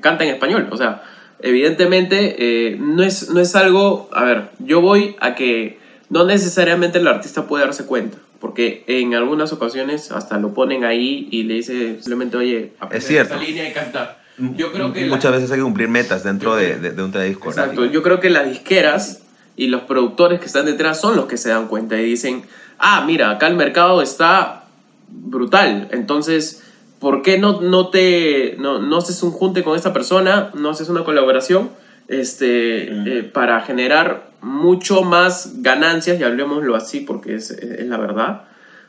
canta 0.02 0.24
en 0.26 0.32
español, 0.32 0.68
o 0.72 0.78
sea, 0.78 1.04
evidentemente 1.40 2.36
eh, 2.38 2.78
no, 2.80 3.04
es, 3.04 3.30
no 3.30 3.40
es 3.40 3.56
algo, 3.56 4.10
a 4.14 4.24
ver, 4.26 4.50
yo 4.60 4.82
voy 4.82 5.16
a 5.20 5.36
que 5.36 5.80
no 6.10 6.26
necesariamente 6.26 7.00
el 7.00 7.08
artista 7.08 7.48
puede 7.48 7.64
darse 7.64 7.86
cuenta, 7.86 8.18
porque 8.42 8.84
en 8.88 9.14
algunas 9.14 9.54
ocasiones 9.54 10.12
hasta 10.12 10.40
lo 10.40 10.54
ponen 10.54 10.84
ahí 10.84 11.30
y 11.32 11.44
le 11.44 11.54
dice 11.54 11.96
simplemente, 11.96 12.38
oye, 12.38 12.74
es 12.92 13.06
cierto. 13.06 13.36
esa 13.36 13.44
línea 13.44 13.70
y 13.70 13.72
canta. 13.72 14.18
Yo 14.58 14.72
creo 14.72 14.92
que 14.92 15.06
Muchas 15.06 15.32
veces 15.32 15.52
hay 15.52 15.58
que 15.58 15.64
cumplir 15.64 15.88
metas 15.88 16.24
dentro 16.24 16.56
de, 16.56 16.78
de, 16.78 17.04
un 17.04 17.12
disco. 17.12 17.50
Exacto, 17.50 17.86
yo 17.86 18.02
creo 18.02 18.20
que 18.20 18.32
las 18.32 18.50
disqueras 18.50 19.22
y 19.56 19.68
los 19.68 19.84
productores 19.84 20.40
que 20.40 20.48
están 20.48 20.66
detrás 20.66 21.00
son 21.00 21.16
los 21.16 21.26
que 21.26 21.38
se 21.38 21.50
dan 21.50 21.68
cuenta 21.68 22.00
y 22.00 22.04
dicen, 22.04 22.44
ah, 22.80 23.04
mira, 23.06 23.30
acá 23.30 23.48
el 23.48 23.56
mercado 23.56 24.02
está 24.02 24.64
brutal, 25.08 25.90
entonces, 25.92 26.64
¿por 27.00 27.22
qué 27.22 27.38
no, 27.38 27.62
no 27.62 27.90
te, 27.90 28.56
no, 28.58 28.80
no 28.80 28.98
haces 28.98 29.22
un 29.22 29.32
junte 29.32 29.64
con 29.64 29.76
esta 29.76 29.94
persona, 29.94 30.50
no 30.56 30.72
haces 30.72 30.90
una 30.90 31.04
colaboración 31.04 31.70
este, 32.12 33.20
eh, 33.20 33.24
para 33.24 33.62
generar 33.62 34.32
mucho 34.42 35.04
más 35.04 35.62
ganancias, 35.62 36.20
y 36.20 36.24
hablemoslo 36.24 36.76
así 36.76 37.00
porque 37.00 37.36
es, 37.36 37.52
es 37.52 37.88
la 37.88 37.98
verdad, 37.98 38.44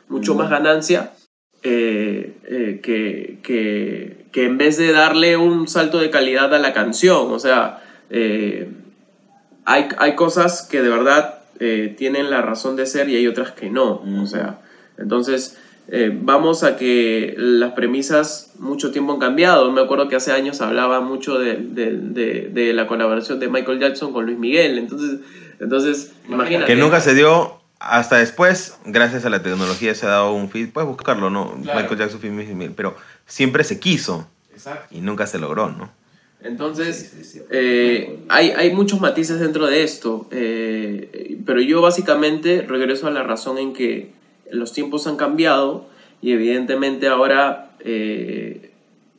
mucho 0.09 0.35
más 0.35 0.50
ganancia 0.50 1.12
eh, 1.62 2.37
eh, 2.45 2.81
que, 2.83 3.38
que, 3.45 4.26
que, 4.33 4.45
en 4.45 4.59
vez 4.59 4.76
de 4.76 4.91
darle 4.91 5.37
un 5.37 5.69
salto 5.69 5.99
de 5.99 6.11
calidad 6.11 6.52
a 6.52 6.59
la 6.59 6.73
canción, 6.73 7.31
o 7.31 7.38
sea, 7.38 7.81
hay, 9.64 9.88
hay, 9.99 10.14
cosas 10.17 10.67
que 10.69 10.83
de 10.83 10.88
verdad 10.88 11.38
tienen 11.97 12.29
la 12.29 12.43
razón 12.43 12.75
de 12.75 12.87
ser 12.87 13.09
y 13.09 13.14
hay 13.14 13.29
otras 13.29 13.52
que 13.52 13.71
no, 13.71 14.02
o 14.21 14.26
sea, 14.26 14.61
entonces 14.99 15.57
vamos 16.23 16.65
a 16.65 16.77
que 16.77 17.35
las 17.37 17.73
premisas 17.73 18.53
mucho 18.59 18.93
tiempo 18.93 19.12
han 19.12 19.19
cambiado, 19.19 19.71
me 19.73 19.83
acuerdo 19.83 20.09
que 20.09 20.17
hace 20.17 20.33
años 20.33 20.61
hablaba 20.61 21.01
mucho 21.01 21.39
de, 21.39 21.57
de, 21.57 22.49
de, 22.49 22.73
la 22.73 22.87
colaboración 22.87 23.41
de 23.41 23.49
Michael 23.49 23.79
Jackson 23.79 24.12
con 24.12 24.25
Luis 24.25 24.39
Miguel, 24.39 24.79
entonces, 24.79 25.21
entonces 25.61 26.12
imagínate. 26.29 26.67
Que 26.67 26.81
nunca 26.81 27.01
se 27.01 27.15
dio 27.15 27.62
hasta 27.83 28.19
después, 28.19 28.79
gracias 28.85 29.25
a 29.25 29.31
la 29.31 29.43
tecnología, 29.43 29.95
se 29.95 30.07
ha 30.07 30.11
dado 30.11 30.33
un 30.35 30.49
feed. 30.49 30.71
Puedes 30.71 30.89
buscarlo, 30.89 31.31
¿no? 31.31 31.57
Michael 31.57 31.99
Jackson 31.99 32.21
film, 32.21 32.75
pero 32.77 32.97
siempre 33.27 33.65
se 33.65 33.81
quiso. 33.81 34.29
Exacto. 34.53 34.95
Y 34.95 35.01
nunca 35.01 35.27
se 35.27 35.39
logró, 35.39 35.69
¿no? 35.69 35.91
Entonces, 36.45 37.39
eh, 37.51 38.19
hay, 38.29 38.51
hay, 38.51 38.73
muchos 38.73 39.01
matices 39.01 39.39
dentro 39.39 39.67
de 39.67 39.85
esto, 39.85 40.27
eh, 40.33 41.39
pero 41.47 41.61
yo 41.61 41.81
básicamente 41.81 42.62
regreso 42.62 43.07
a 43.07 43.11
la 43.11 43.23
razón 43.23 43.59
en 43.59 43.73
que 43.73 44.11
los 44.53 44.73
tiempos 44.73 45.07
han 45.07 45.17
cambiado 45.17 45.87
y 46.21 46.33
evidentemente 46.33 47.09
ahora, 47.09 47.73
eh, 47.81 48.71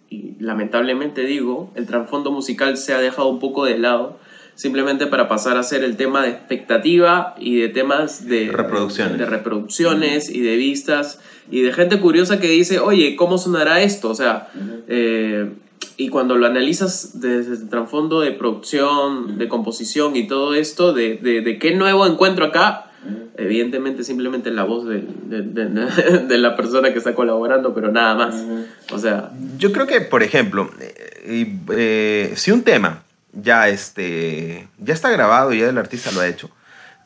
y 0.09 0.35
lamentablemente 0.39 1.23
digo, 1.23 1.71
el 1.75 1.85
trasfondo 1.85 2.31
musical 2.31 2.77
se 2.77 2.93
ha 2.93 2.99
dejado 2.99 3.27
un 3.29 3.39
poco 3.39 3.65
de 3.65 3.77
lado 3.77 4.19
simplemente 4.55 5.07
para 5.07 5.27
pasar 5.27 5.57
a 5.57 5.63
ser 5.63 5.83
el 5.83 5.97
tema 5.97 6.23
de 6.23 6.29
expectativa 6.29 7.35
y 7.39 7.59
de 7.59 7.69
temas 7.69 8.27
de 8.27 8.51
reproducciones, 8.51 9.17
de 9.17 9.25
reproducciones 9.25 10.29
y 10.29 10.41
de 10.41 10.55
vistas 10.55 11.19
y 11.49 11.61
de 11.61 11.73
gente 11.73 11.99
curiosa 11.99 12.39
que 12.39 12.47
dice, 12.47 12.79
oye, 12.79 13.15
¿cómo 13.15 13.37
sonará 13.37 13.81
esto? 13.81 14.09
O 14.09 14.15
sea, 14.15 14.49
eh, 14.87 15.51
y 15.97 16.09
cuando 16.09 16.37
lo 16.37 16.45
analizas 16.45 17.19
desde 17.19 17.53
el 17.53 17.69
trasfondo 17.69 18.21
de 18.21 18.31
producción, 18.31 19.37
de 19.37 19.47
composición 19.47 20.15
y 20.15 20.27
todo 20.27 20.53
esto, 20.53 20.93
de, 20.93 21.17
de, 21.17 21.59
qué 21.59 21.75
nuevo 21.75 22.05
encuentro 22.05 22.45
acá, 22.45 22.91
evidentemente 23.37 24.03
simplemente 24.03 24.51
la 24.51 24.63
voz 24.63 24.87
de, 24.87 25.01
de, 26.27 26.37
la 26.37 26.55
persona 26.55 26.91
que 26.91 26.99
está 26.99 27.15
colaborando, 27.15 27.73
pero 27.73 27.91
nada 27.91 28.15
más. 28.15 28.43
O 28.91 28.99
sea... 28.99 29.31
Yo 29.57 29.71
creo 29.71 29.87
que, 29.87 30.01
por 30.01 30.23
ejemplo, 30.23 30.69
eh, 30.79 31.55
eh, 31.71 32.33
si 32.35 32.51
un 32.51 32.63
tema 32.63 33.03
ya, 33.33 33.67
este, 33.69 34.67
ya 34.77 34.93
está 34.93 35.09
grabado 35.09 35.53
y 35.53 35.59
ya 35.59 35.69
el 35.69 35.77
artista 35.77 36.11
lo 36.11 36.21
ha 36.21 36.27
hecho. 36.27 36.49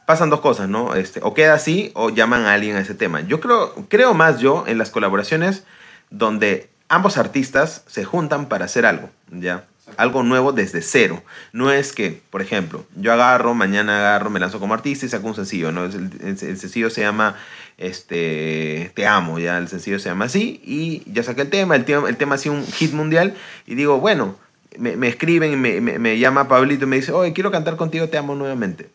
Pasan 0.05 0.29
dos 0.29 0.39
cosas, 0.39 0.69
¿no? 0.69 0.95
Este, 0.95 1.19
o 1.23 1.33
queda 1.33 1.53
así 1.53 1.91
o 1.93 2.09
llaman 2.09 2.43
a 2.45 2.53
alguien 2.53 2.75
a 2.77 2.81
ese 2.81 2.93
tema. 2.93 3.21
Yo 3.21 3.39
creo, 3.39 3.73
creo 3.89 4.13
más 4.13 4.39
yo 4.39 4.63
en 4.67 4.77
las 4.77 4.89
colaboraciones 4.89 5.63
donde 6.09 6.69
ambos 6.87 7.17
artistas 7.17 7.83
se 7.87 8.05
juntan 8.05 8.47
para 8.47 8.65
hacer 8.65 8.85
algo, 8.85 9.09
¿ya? 9.31 9.65
Algo 9.95 10.21
nuevo 10.23 10.51
desde 10.51 10.81
cero. 10.81 11.23
No 11.53 11.71
es 11.71 11.93
que, 11.93 12.21
por 12.29 12.41
ejemplo, 12.41 12.85
yo 12.95 13.13
agarro, 13.13 13.53
mañana 13.53 13.99
agarro, 13.99 14.29
me 14.29 14.39
lanzo 14.39 14.59
como 14.59 14.73
artista 14.73 15.05
y 15.05 15.09
saco 15.09 15.27
un 15.27 15.35
sencillo, 15.35 15.71
¿no? 15.71 15.85
El, 15.85 16.11
el, 16.21 16.37
sencillo 16.37 16.89
se 16.89 17.01
llama 17.01 17.35
este, 17.77 18.91
Te 18.95 19.07
amo, 19.07 19.39
ya 19.39 19.57
el 19.57 19.69
sencillo 19.69 19.99
se 19.99 20.09
llama 20.09 20.25
así 20.25 20.61
y 20.63 21.03
ya 21.11 21.23
saqué 21.23 21.43
el 21.43 21.49
tema, 21.49 21.75
el 21.75 21.85
tema, 21.85 22.09
el 22.09 22.17
tema 22.17 22.35
ha 22.35 22.37
sido 22.37 22.55
un 22.55 22.65
hit 22.67 22.91
mundial 22.91 23.35
y 23.65 23.75
digo, 23.75 23.99
bueno, 23.99 24.35
me, 24.77 24.95
me 24.97 25.07
escriben, 25.07 25.59
me, 25.59 25.81
me, 25.81 25.99
me, 25.99 26.19
llama 26.19 26.47
Pablito 26.47 26.85
y 26.85 26.87
me 26.87 26.97
dice, 26.97 27.11
oye, 27.11 27.33
quiero 27.33 27.51
cantar 27.51 27.77
contigo, 27.77 28.09
te 28.09 28.17
amo 28.17 28.35
nuevamente. 28.35 28.89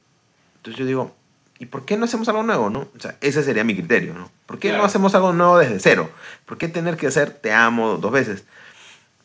Entonces 0.56 0.78
yo 0.78 0.87
digo, 0.87 1.16
¿y 1.58 1.66
por 1.66 1.84
qué 1.84 1.96
no 1.96 2.04
hacemos 2.04 2.28
algo 2.28 2.42
nuevo, 2.42 2.70
no? 2.70 2.88
O 2.96 3.00
sea, 3.00 3.16
ese 3.20 3.42
sería 3.42 3.64
mi 3.64 3.75
criterio, 3.75 4.14
¿no? 4.14 4.30
¿Por 4.46 4.58
qué 4.58 4.72
no 4.72 4.84
hacemos 4.84 5.14
algo 5.14 5.32
nuevo 5.32 5.58
desde 5.58 5.80
cero? 5.80 6.11
¿Por 6.44 6.58
qué 6.58 6.68
tener 6.68 6.96
que 6.96 7.06
hacer 7.06 7.30
te 7.30 7.52
amo 7.52 7.96
dos 7.99 8.12
veces? 8.12 8.44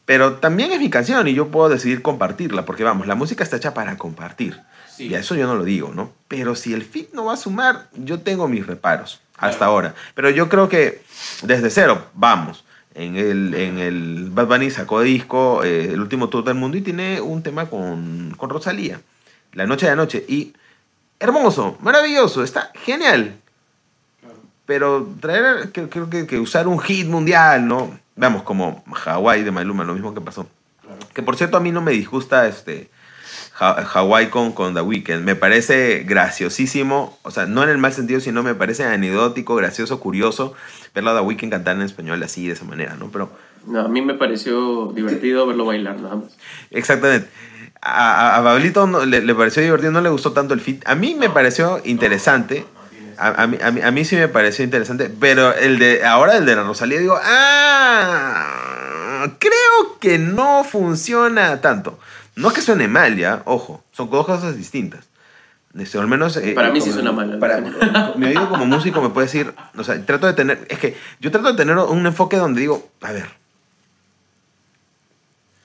Pero 0.08 0.36
también 0.36 0.72
es 0.72 0.80
mi 0.80 0.90
canción 0.90 1.28
y 1.28 1.34
yo 1.34 1.50
puedo 1.50 1.68
decidir 1.68 2.02
compartirla, 2.02 2.64
porque 2.64 2.86
vamos, 2.86 3.08
la 3.08 3.16
música 3.16 3.44
está 3.44 3.58
hecha 3.58 3.74
para 3.74 3.98
compartir. 3.98 4.58
Y 4.98 5.14
a 5.16 5.20
eso 5.20 5.36
yo 5.36 5.48
no 5.48 5.56
lo 5.56 5.66
digo, 5.66 5.92
¿no? 5.94 6.14
Pero 6.30 6.56
si 6.56 6.74
el 6.74 6.84
fit 6.84 7.12
no 7.12 7.26
va 7.26 7.34
a 7.34 7.38
sumar, 7.38 7.90
yo 7.94 8.22
tengo 8.22 8.48
mis 8.48 8.66
reparos 8.66 9.20
hasta 9.36 9.66
ahora. 9.66 9.96
Pero 10.16 10.30
yo 10.30 10.48
creo 10.48 10.70
que 10.70 11.04
desde 11.44 11.70
cero, 11.70 12.08
vamos 12.14 12.64
en 12.96 13.18
el, 13.18 13.54
en 13.54 13.80
el 13.80 14.30
Bad 14.32 14.48
Bunny 14.48 14.72
sacó 14.72 15.02
disco, 15.02 15.62
eh, 15.66 15.92
el 15.92 16.00
último 16.00 16.30
tour 16.30 16.46
del 16.46 16.56
mundo, 16.56 16.78
y 16.78 16.82
tiene 16.82 17.20
un 17.20 17.44
tema 17.44 17.66
con, 17.66 18.34
con 18.38 18.50
Rosalía, 18.50 19.02
La 19.52 19.68
Noche 19.68 19.90
de 19.90 19.96
Noche. 19.98 20.24
Y 20.26 20.54
hermoso, 21.20 21.78
maravilloso, 21.82 22.46
está 22.46 22.72
genial. 22.76 23.36
Pero 24.66 25.14
traer, 25.20 25.70
creo, 25.74 26.10
que, 26.10 26.26
que, 26.26 26.40
usar 26.40 26.66
un 26.66 26.80
hit 26.80 27.08
mundial, 27.08 27.68
¿no? 27.68 28.00
Vamos, 28.18 28.44
como 28.44 28.84
Hawaii 29.06 29.44
de 29.44 29.52
Maluma, 29.52 29.84
lo 29.84 29.94
mismo 29.94 30.14
que 30.14 30.22
pasó. 30.22 30.48
Que 31.14 31.22
por 31.22 31.38
cierto 31.38 31.58
a 31.58 31.60
mí 31.60 31.72
no 31.72 31.82
me 31.82 31.92
disgusta 31.92 32.48
este, 32.48 32.90
Hawaii 33.60 34.28
con, 34.28 34.52
con 34.52 34.74
The 34.74 34.82
Weeknd. 34.82 35.24
Me 35.24 35.36
parece 35.36 36.04
graciosísimo, 36.04 37.18
o 37.24 37.32
sea, 37.32 37.46
no 37.46 37.64
en 37.64 37.70
el 37.70 37.78
mal 37.78 37.94
sentido, 37.94 38.20
sino 38.20 38.44
me 38.44 38.56
parece 38.56 38.84
anecdótico, 38.84 39.56
gracioso, 39.56 40.00
curioso 40.00 40.54
verlo 40.94 41.12
a 41.12 41.16
The 41.16 41.22
Weeknd 41.22 41.52
cantar 41.52 41.76
en 41.76 41.84
español 41.84 42.22
así, 42.24 42.48
de 42.48 42.54
esa 42.54 42.66
manera, 42.66 42.96
¿no? 42.96 43.10
Pero... 43.12 43.30
No, 43.66 43.82
a 43.82 43.88
mí 43.88 44.02
me 44.02 44.14
pareció 44.14 44.92
divertido 44.96 45.46
verlo 45.46 45.66
bailar, 45.66 46.00
nada 46.00 46.16
más. 46.16 46.38
Exactamente. 46.72 47.28
A, 47.82 48.38
a, 48.38 48.44
Pablito 48.44 49.06
le, 49.06 49.36
pareció 49.36 49.62
divertido, 49.62 49.92
no 49.92 50.02
le 50.02 50.10
gustó 50.10 50.32
tanto 50.32 50.54
el 50.54 50.62
fit. 50.62 50.88
A 50.88 50.96
mí 50.96 51.16
me 51.16 51.30
pareció 51.30 51.82
interesante. 51.84 52.66
A, 53.18 53.44
a, 53.44 53.48
mí, 53.48 53.58
a, 53.62 53.92
mí, 53.92 54.06
sí 54.06 54.16
me 54.16 54.28
pareció 54.28 54.64
interesante, 54.64 55.10
pero 55.10 55.54
el 55.54 55.80
de 55.80 56.06
ahora 56.06 56.38
el 56.38 56.46
de 56.46 56.56
la 56.56 56.64
Rosalía 56.64 57.00
digo, 57.00 57.18
ah, 57.22 58.48
creo 59.40 59.98
que 60.00 60.18
no 60.20 60.64
funciona 60.64 61.60
tanto. 61.62 62.00
No 62.36 62.50
es 62.50 62.54
que 62.54 62.62
suene 62.62 62.88
mal, 62.88 63.18
ya, 63.18 63.42
ojo, 63.46 63.84
son 63.92 64.10
dos 64.10 64.26
cosas 64.26 64.56
distintas. 64.56 65.06
Este, 65.78 65.98
al 66.00 66.08
menos, 66.08 66.38
eh, 66.38 66.54
para 66.54 66.72
mí 66.72 66.82
sí 66.82 66.92
suena 66.92 67.12
mal. 67.12 67.38
Para, 67.40 67.62
mi 68.16 68.26
oído 68.26 68.50
como 68.50 68.66
músico 68.66 69.02
me 69.02 69.10
puede 69.10 69.28
decir, 69.28 69.54
o 69.78 69.84
sea, 69.84 70.04
trato 70.06 70.26
de 70.26 70.34
tener, 70.34 70.66
es 70.70 70.80
que 70.80 70.98
yo 71.20 71.30
trato 71.32 71.52
de 71.52 71.58
tener 71.58 71.78
un 71.78 72.06
enfoque 72.06 72.38
donde 72.38 72.62
digo, 72.62 72.90
a 73.02 73.12
ver, 73.12 73.30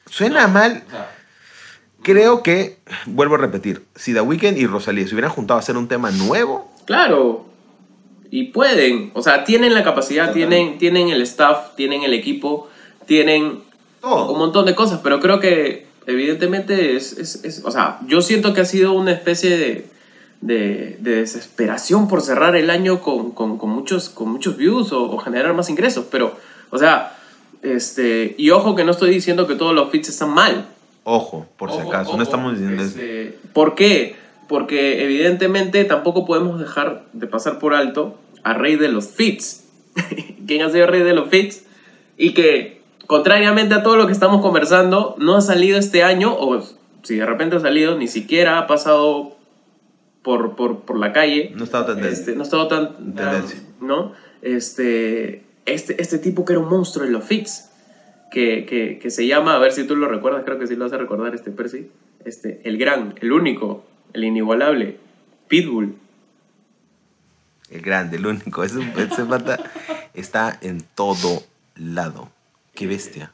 suena 0.07 0.49
mal. 0.49 0.83
Creo 2.03 2.43
que, 2.43 2.79
vuelvo 3.07 3.37
a 3.37 3.39
repetir, 3.39 3.87
si 3.95 4.13
The 4.13 4.23
Weeknd 4.23 4.59
y 4.59 4.67
Rosalía 4.67 5.07
se 5.07 5.15
hubieran 5.15 5.31
juntado 5.31 5.59
a 5.59 5.61
hacer 5.61 5.77
un 5.77 5.87
tema 5.87 6.11
nuevo, 6.11 6.72
Claro. 6.85 7.47
Y 8.31 8.45
pueden. 8.45 9.11
O 9.15 9.23
sea, 9.23 9.45
tienen 9.45 9.75
la 9.75 9.85
capacidad, 9.85 10.33
tienen, 10.33 10.79
tienen 10.79 11.09
el 11.09 11.21
staff, 11.23 11.75
tienen 11.77 12.03
el 12.03 12.15
equipo, 12.15 12.69
tienen 13.07 13.61
todo. 14.01 14.33
un 14.33 14.39
montón 14.39 14.65
de 14.67 14.75
cosas. 14.75 15.01
Pero 15.03 15.21
creo 15.21 15.39
que, 15.39 15.87
evidentemente, 16.07 16.97
es. 16.97 17.13
es- 17.19 17.45
es- 17.45 17.63
o 17.65 17.71
sea, 17.71 17.99
yo 18.07 18.23
siento 18.23 18.55
que 18.55 18.63
ha 18.63 18.65
sido 18.65 18.93
una 18.93 19.13
especie 19.13 19.57
de. 19.59 19.87
de, 20.41 20.97
de 21.01 21.17
desesperación 21.17 22.09
por 22.09 22.21
cerrar 22.21 22.57
el 22.57 22.69
año 22.71 23.01
con, 23.01 23.31
con- 23.31 23.59
con 23.59 23.71
muchos, 23.71 24.09
con 24.09 24.29
muchos 24.33 24.57
views 24.57 24.93
o, 24.93 25.03
o 25.11 25.19
generar 25.19 25.55
más 25.55 25.69
ingresos. 25.71 26.07
Pero, 26.11 26.35
o 26.71 26.79
sea, 26.79 27.17
este. 27.63 28.35
Y 28.39 28.51
ojo 28.51 28.75
que 28.75 28.85
no 28.85 28.91
estoy 28.93 29.11
diciendo 29.11 29.47
que 29.47 29.55
todos 29.57 29.75
los 29.75 29.91
feats 29.91 30.09
están 30.09 30.31
mal. 30.31 30.67
Ojo, 31.05 31.47
por 31.57 31.71
si 31.73 31.79
acaso, 31.79 32.11
ojo, 32.11 32.17
no 32.17 32.23
estamos 32.23 32.53
diciendo 32.59 32.83
eso. 32.83 32.93
este, 32.99 33.39
¿Por 33.53 33.75
qué? 33.75 34.17
Porque 34.53 35.03
evidentemente 35.03 35.83
tampoco 35.87 36.27
podemos 36.27 36.61
dejar 36.61 37.07
de 37.15 37.27
pasar 37.27 37.59
por 37.59 37.73
alto 37.73 38.19
a 38.43 38.53
Rey 38.53 38.77
de 38.77 38.89
los 38.89 39.09
Fits. 39.09 39.65
¿Quién 40.47 40.61
ha 40.61 40.69
sido 40.69 40.87
Rey 40.87 41.03
de 41.03 41.15
los 41.15 41.31
Fits? 41.31 41.65
Y 42.19 42.35
que, 42.35 42.83
contrariamente 43.07 43.75
a 43.75 43.83
todo 43.83 43.97
lo 43.97 44.07
que 44.07 44.13
estamos 44.13 44.43
conversando, 44.43 45.17
no 45.19 45.37
ha 45.37 45.41
salido 45.41 45.79
este 45.79 46.03
año, 46.03 46.37
o 46.39 46.63
si 47.03 47.17
de 47.17 47.25
repente 47.25 47.57
ha 47.57 47.61
salido, 47.61 47.97
ni 47.97 48.09
siquiera 48.09 48.59
ha 48.59 48.67
pasado 48.67 49.39
por, 50.21 50.55
por, 50.55 50.81
por 50.81 50.99
la 50.99 51.15
calle. 51.15 51.53
No 51.57 51.65
estaba 51.65 51.87
tan 51.87 52.05
Este, 52.05 52.35
no 52.35 52.43
ha 52.43 52.45
estado 52.45 52.69
tan. 52.69 53.15
¿no? 53.81 54.13
Este, 54.43 55.45
este, 55.65 56.03
este 56.03 56.19
tipo 56.19 56.45
que 56.45 56.53
era 56.53 56.61
un 56.61 56.69
monstruo 56.69 57.07
en 57.07 57.15
los 57.15 57.25
fits, 57.25 57.71
que, 58.31 58.67
que, 58.67 58.99
que 58.99 59.11
se 59.11 59.27
llama, 59.27 59.55
a 59.57 59.59
ver 59.59 59.73
si 59.73 59.85
tú 59.85 59.97
lo 59.97 60.09
recuerdas, 60.09 60.43
creo 60.45 60.59
que 60.59 60.67
sí 60.67 60.77
lo 60.77 60.85
vas 60.85 60.93
a 60.93 60.99
recordar, 60.99 61.35
este 61.35 61.53
Percy, 61.53 61.89
este, 62.27 62.61
el 62.65 62.77
gran, 62.77 63.15
el 63.23 63.33
único, 63.33 63.87
el 64.15 64.25
inigualable, 64.25 64.99
Pitbull. 65.49 65.97
El 67.71 67.81
grande, 67.81 68.17
el 68.19 68.27
único. 68.27 68.63
Ese, 68.65 68.81
ese 68.97 69.25
pata 69.25 69.59
está 70.15 70.59
en 70.61 70.83
todo 70.95 71.43
lado. 71.77 72.31
Qué 72.75 72.87
bestia. 72.87 73.33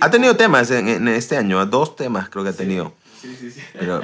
Ha 0.00 0.10
tenido 0.10 0.36
temas 0.36 0.70
en, 0.70 0.88
en 0.88 1.08
este 1.08 1.36
año, 1.36 1.64
dos 1.66 1.96
temas 1.96 2.28
creo 2.28 2.42
que 2.44 2.50
ha 2.50 2.56
tenido. 2.56 2.94
Pero 3.78 4.02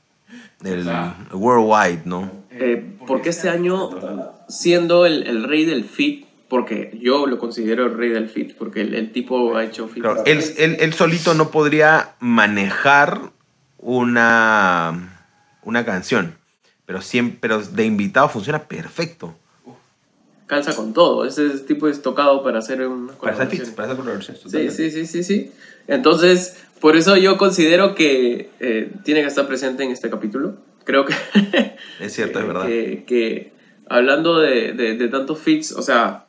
el 0.64 0.88
worldwide, 1.32 2.02
¿no? 2.04 2.30
Eh, 2.50 2.96
porque 3.06 3.30
este 3.30 3.48
año, 3.48 3.90
siendo 4.48 5.06
el, 5.06 5.26
el 5.26 5.44
rey 5.44 5.64
del 5.64 5.84
fit, 5.84 6.26
porque 6.48 6.96
yo 7.00 7.26
lo 7.26 7.38
considero 7.38 7.86
el 7.86 7.96
rey 7.96 8.10
del 8.10 8.28
fit, 8.28 8.56
porque 8.56 8.80
el, 8.82 8.94
el 8.94 9.12
tipo 9.12 9.56
ha 9.56 9.64
hecho 9.64 9.86
fit. 9.88 10.02
Claro, 10.02 10.24
él, 10.26 10.42
él- 10.58 10.76
él 10.80 10.92
solito 10.94 11.34
no 11.34 11.50
podría 11.50 12.14
manejar 12.20 13.30
una, 13.78 15.19
una 15.62 15.84
canción, 15.84 16.36
pero, 16.86 17.00
siempre, 17.00 17.38
pero 17.40 17.62
de 17.62 17.84
invitado 17.84 18.28
funciona 18.28 18.64
perfecto. 18.64 19.34
Calza 20.46 20.74
con 20.74 20.92
todo, 20.92 21.24
ese 21.24 21.48
tipo 21.60 21.86
es 21.86 22.02
tocado 22.02 22.42
para 22.42 22.58
hacer 22.58 22.86
una 22.86 23.12
Para 23.12 23.34
hacer 23.34 23.48
fits, 23.48 23.70
para 23.70 23.86
hacer 23.86 23.96
colaboraciones. 23.98 24.42
Sí, 24.42 24.70
sí, 24.70 24.90
sí, 24.90 25.06
sí, 25.06 25.22
sí. 25.22 25.52
Entonces, 25.86 26.56
por 26.80 26.96
eso 26.96 27.16
yo 27.16 27.38
considero 27.38 27.94
que 27.94 28.50
eh, 28.58 28.92
tiene 29.04 29.20
que 29.20 29.28
estar 29.28 29.46
presente 29.46 29.84
en 29.84 29.92
este 29.92 30.10
capítulo. 30.10 30.56
Creo 30.84 31.04
que... 31.04 31.14
Es 32.00 32.14
cierto, 32.14 32.40
es 32.40 32.46
verdad. 32.48 32.66
Que, 32.66 33.04
que 33.06 33.52
hablando 33.88 34.38
de, 34.38 34.72
de, 34.72 34.96
de 34.96 35.08
tantos 35.08 35.38
fits, 35.38 35.72
o 35.72 35.82
sea, 35.82 36.26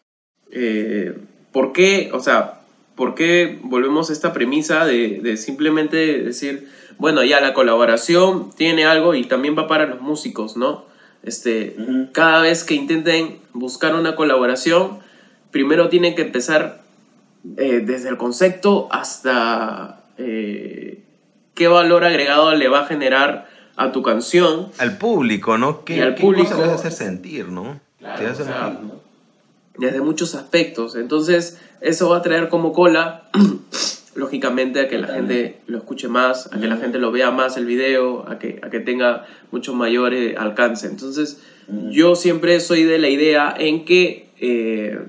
eh, 0.52 1.18
¿por 1.52 1.74
qué, 1.74 2.12
o 2.14 2.20
sea, 2.20 2.61
por 3.02 3.16
qué 3.16 3.58
volvemos 3.64 4.12
a 4.12 4.14
esta 4.14 4.32
premisa 4.32 4.86
de, 4.86 5.22
de 5.24 5.36
simplemente 5.36 6.22
decir, 6.22 6.70
bueno, 7.00 7.24
ya 7.24 7.42
la 7.42 7.56
colaboración 7.56 8.52
tiene 8.56 8.86
algo 8.86 9.16
y 9.16 9.24
también 9.24 9.58
va 9.58 9.68
para 9.68 9.88
los 9.88 10.02
músicos, 10.02 10.56
¿no? 10.56 10.86
Este, 11.24 11.76
Cada 12.12 12.44
vez 12.44 12.64
que 12.64 12.76
intenten 12.76 13.40
buscar 13.54 13.96
una 13.96 14.16
colaboración, 14.16 15.00
primero 15.50 15.90
tienen 15.90 16.14
que 16.14 16.22
empezar 16.22 16.84
eh, 17.58 17.82
desde 17.84 18.08
el 18.10 18.18
concepto 18.18 18.88
hasta 18.92 20.04
eh, 20.20 21.02
qué 21.56 21.68
valor 21.68 22.06
agregado 22.06 22.54
le 22.54 22.68
va 22.68 22.82
a 22.82 22.86
generar 22.86 23.50
a 23.78 23.92
tu 23.92 24.04
canción. 24.04 24.68
Al 24.78 25.00
público, 25.00 25.58
¿no? 25.58 25.84
¿Qué, 25.86 25.96
Y 25.96 26.02
al 26.02 26.14
qué 26.14 26.22
cosa 26.22 26.36
público. 26.36 26.54
le 26.54 26.62
vas 26.68 26.70
a 26.70 26.76
hacer 26.76 26.92
sentir, 26.92 27.48
¿no? 27.48 27.80
Te 27.98 28.28
desde 29.78 30.02
muchos 30.02 30.36
aspectos. 30.36 30.96
Entonces, 30.96 31.60
eso 31.82 32.10
va 32.10 32.18
a 32.18 32.22
traer 32.22 32.50
como 32.50 32.74
cola, 32.74 33.30
lógicamente, 34.16 34.80
a 34.82 34.88
que 34.90 34.98
la 34.98 35.08
gente 35.08 35.60
lo 35.68 35.78
escuche 35.78 36.08
más, 36.08 36.48
a 36.54 36.60
que 36.60 36.68
la 36.68 36.78
gente 36.78 37.00
lo 37.00 37.12
vea 37.12 37.32
más 37.32 37.58
el 37.58 37.66
video, 37.66 38.28
a 38.30 38.40
que, 38.40 38.60
a 38.62 38.70
que 38.70 38.80
tenga 38.80 39.26
mucho 39.52 39.74
mayor 39.74 40.14
eh, 40.14 40.36
alcance. 40.38 40.88
Entonces, 40.88 41.42
yo 41.90 42.16
siempre 42.16 42.60
soy 42.60 42.84
de 42.84 43.00
la 43.00 43.08
idea 43.08 43.54
en 43.58 43.86
que 43.86 44.28
eh, 44.40 45.00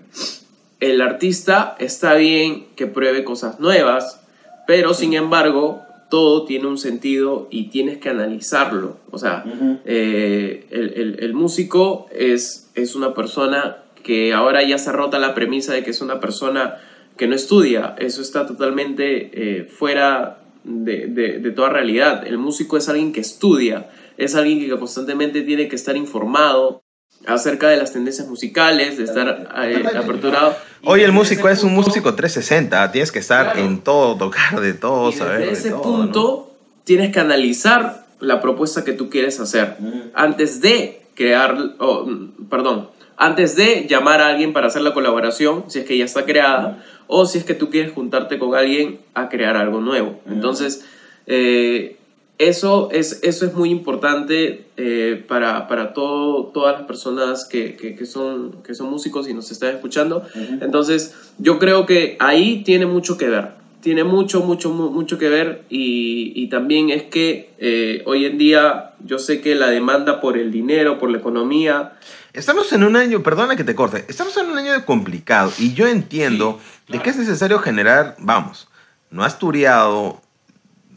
el 0.81 1.01
artista 1.01 1.75
está 1.79 2.15
bien 2.15 2.67
que 2.77 2.87
pruebe 2.87 3.25
cosas 3.25 3.59
nuevas, 3.59 4.21
pero 4.67 4.95
sin 4.95 5.15
embargo, 5.15 5.83
todo 6.11 6.45
tiene 6.45 6.67
un 6.69 6.79
sentido 6.79 7.49
y 7.51 7.71
tienes 7.71 7.99
que 7.99 8.11
analizarlo. 8.11 8.99
O 9.11 9.19
sea, 9.19 9.45
eh, 9.87 10.67
el, 10.71 10.93
el- 10.95 11.17
el 11.21 11.35
músico 11.35 12.07
es, 12.15 12.71
es 12.75 12.95
una 12.95 13.15
persona 13.15 13.79
que 14.03 14.33
ahora 14.33 14.63
ya 14.63 14.79
se 14.79 14.93
rota 14.93 15.19
la 15.19 15.35
premisa 15.35 15.73
de 15.73 15.83
que 15.85 15.91
es 15.91 16.01
una 16.01 16.21
persona 16.21 16.79
que 17.17 17.27
no 17.27 17.35
estudia. 17.35 17.95
Eso 17.99 18.23
está 18.23 18.47
totalmente 18.47 19.31
eh, 19.33 19.65
fuera 19.65 20.39
de, 20.65 21.07
de- 21.09 21.39
de 21.39 21.51
toda 21.51 21.69
realidad. 21.69 22.27
El 22.27 22.39
músico 22.39 22.77
es 22.77 22.89
alguien 22.89 23.13
que 23.13 23.21
estudia, 23.21 23.91
es 24.17 24.35
alguien 24.35 24.59
que 24.61 24.71
constantemente 24.79 25.43
tiene 25.43 25.69
que 25.69 25.77
estar 25.77 25.97
informado 25.97 26.83
acerca 27.27 27.69
de 27.69 27.77
las 27.77 27.93
tendencias 27.93 28.27
musicales, 28.29 28.99
de 28.99 29.05
estar 29.05 29.49
eh, 29.65 29.83
aperturado. 29.97 30.57
Oye, 30.85 31.03
Y 31.03 31.05
el 31.05 31.13
músico 31.13 31.49
es 31.49 31.63
un 31.63 31.73
músico 31.73 32.15
360, 32.15 32.91
tienes 32.91 33.13
que 33.13 33.21
estar 33.21 33.53
Claro. 33.53 33.61
en 33.69 33.81
todo, 33.83 34.17
tocar 34.17 34.61
de 34.61 34.75
todo, 34.75 35.11
y 35.11 35.13
saber 35.13 35.39
desde 35.39 35.47
de 35.51 35.53
ese 35.59 35.71
todo, 35.71 35.83
punto 35.83 36.49
tienes 36.85 37.13
que 37.13 37.21
analizar 37.21 38.07
la 38.19 38.41
propuesta 38.41 38.83
que 38.85 38.93
tú 38.93 39.09
quieres 39.09 39.39
hacer 39.39 39.77
antes 40.15 40.61
de 40.61 41.03
crear, 41.15 41.57
o, 41.79 42.07
mm, 42.07 42.49
perdón, 42.49 42.89
antes 43.27 43.57
de 43.57 43.87
llamar 43.89 44.21
a 44.21 44.29
alguien 44.29 44.53
para 44.53 44.67
hacer 44.67 44.83
la 44.83 44.93
colaboración, 44.95 45.65
si 45.69 45.79
es 45.81 45.85
que 45.85 45.97
ya 45.97 46.05
está 46.05 46.25
creada, 46.25 46.83
o 47.07 47.27
si 47.27 47.39
es 47.39 47.45
que 47.45 47.55
tú 47.55 47.71
quieres 47.71 47.93
juntarte 47.93 48.39
con 48.39 48.55
alguien 48.55 48.99
a 49.15 49.29
crear 49.29 49.57
algo 49.57 49.81
nuevo. 49.81 50.21
Entonces, 50.29 50.85
eh, 51.27 51.97
eso, 52.39 52.89
es, 52.91 53.21
eso 53.23 53.47
es 53.47 53.55
muy 53.55 53.71
importante 53.71 54.65
eh, 54.77 55.23
para, 55.29 55.69
para 55.69 55.93
todo, 55.93 56.47
todas 56.47 56.79
las 56.79 56.87
personas 56.87 57.45
que, 57.45 57.77
que, 57.77 57.95
que 57.95 58.07
son, 58.07 58.63
que 58.67 58.75
son 58.75 58.91
músicos 58.91 59.29
y 59.29 59.35
nos 59.35 59.51
están 59.53 59.75
escuchando. 59.75 60.25
Entonces, 60.61 61.15
yo 61.39 61.59
creo 61.59 61.87
que 61.87 62.17
ahí 62.19 62.63
tiene 62.65 62.87
mucho 62.87 63.17
que 63.17 63.29
ver. 63.29 63.63
Tiene 63.83 64.05
mucho, 64.05 64.41
mucho, 64.41 64.71
mu- 64.71 64.91
mucho 64.91 65.19
que 65.19 65.29
ver 65.29 65.63
y, 65.69 66.33
y 66.37 66.49
también 66.49 66.91
es 66.91 67.03
que 67.05 67.51
eh, 67.59 68.03
hoy 68.07 68.25
en 68.27 68.39
día 68.39 68.93
yo 69.05 69.19
sé 69.19 69.41
que 69.41 69.55
la 69.57 69.69
demanda 69.71 70.21
por 70.21 70.39
el 70.39 70.51
dinero, 70.53 70.99
por 71.01 71.11
la 71.11 71.19
economía, 71.19 71.93
Estamos 72.33 72.73
en 72.73 72.83
un 72.83 72.97
año, 72.97 73.23
perdona 73.23 73.57
que 73.57 73.65
te 73.65 73.75
corte, 73.75 74.07
estamos 74.09 74.35
en 74.39 74.47
un 74.47 74.57
año 74.57 74.87
complicado 74.87 75.53
y 75.59 75.75
yo 75.75 75.87
entiendo 75.87 76.59
de 76.89 77.03
que 77.03 77.11
es 77.11 77.17
necesario 77.19 77.59
generar, 77.59 78.17
vamos, 78.19 78.69
no 79.11 79.23
has 79.23 79.39
tureado, 79.39 80.23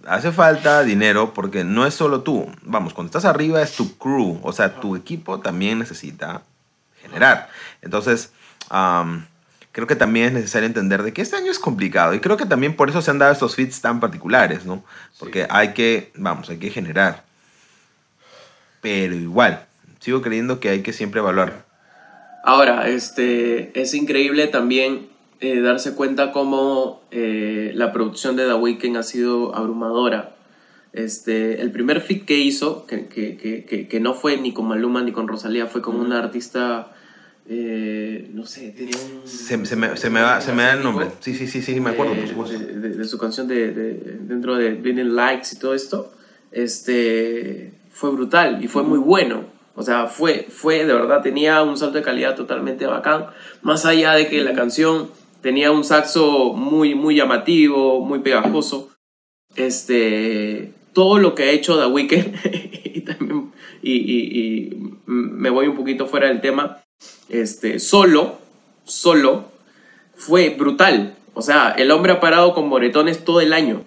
hace 0.08 0.32
falta 0.32 0.84
dinero 0.84 1.34
porque 1.34 1.66
no 1.66 1.86
es 1.86 1.94
solo 1.94 2.22
tú, 2.22 2.50
vamos, 2.62 2.94
cuando 2.94 3.10
estás 3.10 3.26
arriba 3.26 3.62
es 3.62 3.76
tu 3.76 3.98
crew, 3.98 4.40
o 4.44 4.54
sea, 4.54 4.80
tu 4.80 4.96
equipo 4.96 5.42
también 5.42 5.78
necesita 5.78 6.44
generar. 7.02 7.50
Entonces, 7.82 8.32
am, 8.70 9.28
creo 9.74 9.88
que 9.88 9.98
también 9.98 10.28
es 10.28 10.34
necesario 10.34 10.68
entender 10.68 11.04
de 11.04 11.12
que 11.12 11.22
este 11.22 11.36
año 11.36 11.52
es 11.52 11.60
complicado 11.60 12.14
y 12.14 12.22
creo 12.22 12.38
que 12.38 12.46
también 12.46 12.78
por 12.78 12.90
eso 12.90 13.02
se 13.02 13.12
han 13.12 13.20
dado 13.20 13.34
estos 13.34 13.56
fits 13.56 13.82
tan 13.82 14.00
particulares, 14.00 14.66
¿no? 14.66 14.86
Porque 15.20 15.48
hay 15.50 15.74
que, 15.74 16.14
vamos, 16.16 16.50
hay 16.50 16.60
que 16.60 16.70
generar. 16.70 17.26
Pero 18.80 19.16
igual, 19.16 19.68
sigo 20.06 20.22
creyendo 20.22 20.60
que 20.60 20.70
hay 20.70 20.82
que 20.84 20.94
siempre 20.94 21.20
evaluar. 21.20 21.66
Ahora, 22.44 22.88
este, 22.88 23.72
es 23.80 23.96
increíble 23.96 24.46
también 24.46 25.08
eh, 25.42 25.60
darse 25.62 25.96
cuenta 25.96 26.32
cómo 26.32 27.02
eh, 27.10 27.72
la 27.74 27.92
producción 27.92 28.36
de 28.36 28.46
The 28.46 28.54
Weeknd 28.54 28.98
ha 28.98 29.04
sido 29.04 29.56
abrumadora. 29.56 30.36
Este, 30.94 31.60
el 31.62 31.72
primer 31.72 32.02
fit 32.02 32.24
que 32.26 32.38
hizo, 32.38 32.86
que, 32.86 33.08
que, 33.08 33.36
que, 33.36 33.88
que, 33.88 34.00
no 34.00 34.14
fue 34.14 34.38
ni 34.38 34.54
con 34.54 34.68
Maluma 34.68 35.02
ni 35.02 35.12
con 35.12 35.28
Rosalía, 35.28 35.66
fue 35.66 35.82
con 35.82 35.96
una 36.00 36.20
artista, 36.20 36.94
eh, 37.50 38.30
no 38.32 38.46
sé, 38.46 38.70
tenía 38.78 38.96
un... 38.98 39.28
Se, 39.28 39.66
se 39.66 39.76
me, 39.76 39.98
se, 39.98 40.10
me 40.12 40.22
va, 40.22 40.40
se 40.40 40.54
me 40.54 40.62
da 40.64 40.74
el 40.74 40.84
nombre. 40.84 41.08
Sí, 41.20 41.34
sí, 41.34 41.48
sí, 41.48 41.62
sí, 41.64 41.80
me 41.82 41.90
acuerdo, 41.90 42.14
por 42.14 42.22
de, 42.22 42.30
supuesto. 42.30 42.60
de- 42.60 42.80
de- 42.80 42.90
de 42.96 43.04
su 43.06 43.18
canción 43.18 43.48
de, 43.48 43.72
de- 43.74 43.94
dentro 44.22 44.56
de 44.56 44.76
Blinding 44.76 45.16
Lights 45.16 45.54
y 45.54 45.60
todo 45.60 45.74
esto, 45.74 46.14
este, 46.52 47.74
fue 47.90 48.12
brutal 48.12 48.64
y 48.64 48.68
fue 48.68 48.84
muy 48.84 49.00
bueno. 49.00 49.55
O 49.76 49.84
sea, 49.84 50.08
fue, 50.08 50.48
fue 50.50 50.86
de 50.86 50.94
verdad, 50.94 51.22
tenía 51.22 51.62
un 51.64 51.78
salto 51.78 51.98
de 51.98 52.04
calidad 52.04 52.36
totalmente 52.36 52.86
bacán. 52.86 53.28
Más 53.62 53.86
allá 53.86 54.14
de 54.14 54.28
que 54.28 54.42
la 54.44 54.54
canción 54.54 55.10
tenía 55.42 55.72
un 55.72 55.84
saxo 55.84 56.54
muy, 56.54 56.96
muy 56.96 57.16
llamativo, 57.16 58.00
muy 58.02 58.20
pegajoso. 58.20 58.90
Este, 59.56 60.74
todo 60.94 61.18
lo 61.20 61.36
que 61.36 61.44
ha 61.44 61.52
hecho 61.52 61.78
The 61.80 61.88
Weeknd, 61.88 62.36
y, 62.96 63.02
también- 63.02 63.52
y- 63.82 63.94
y- 63.96 64.94
me 65.06 65.50
voy 65.50 65.68
un 65.68 65.76
poquito 65.76 66.08
fuera 66.08 66.28
del 66.30 66.42
tema, 66.42 66.82
este, 67.30 67.80
solo, 67.80 68.38
solo, 68.86 69.46
fue 70.16 70.50
brutal. 70.52 71.16
O 71.38 71.42
sea, 71.42 71.76
el 71.78 71.92
hombre 71.92 72.14
ha 72.14 72.20
parado 72.22 72.54
con 72.54 72.68
moretones 72.70 73.26
todo 73.26 73.42
el 73.42 73.52
año. 73.52 73.84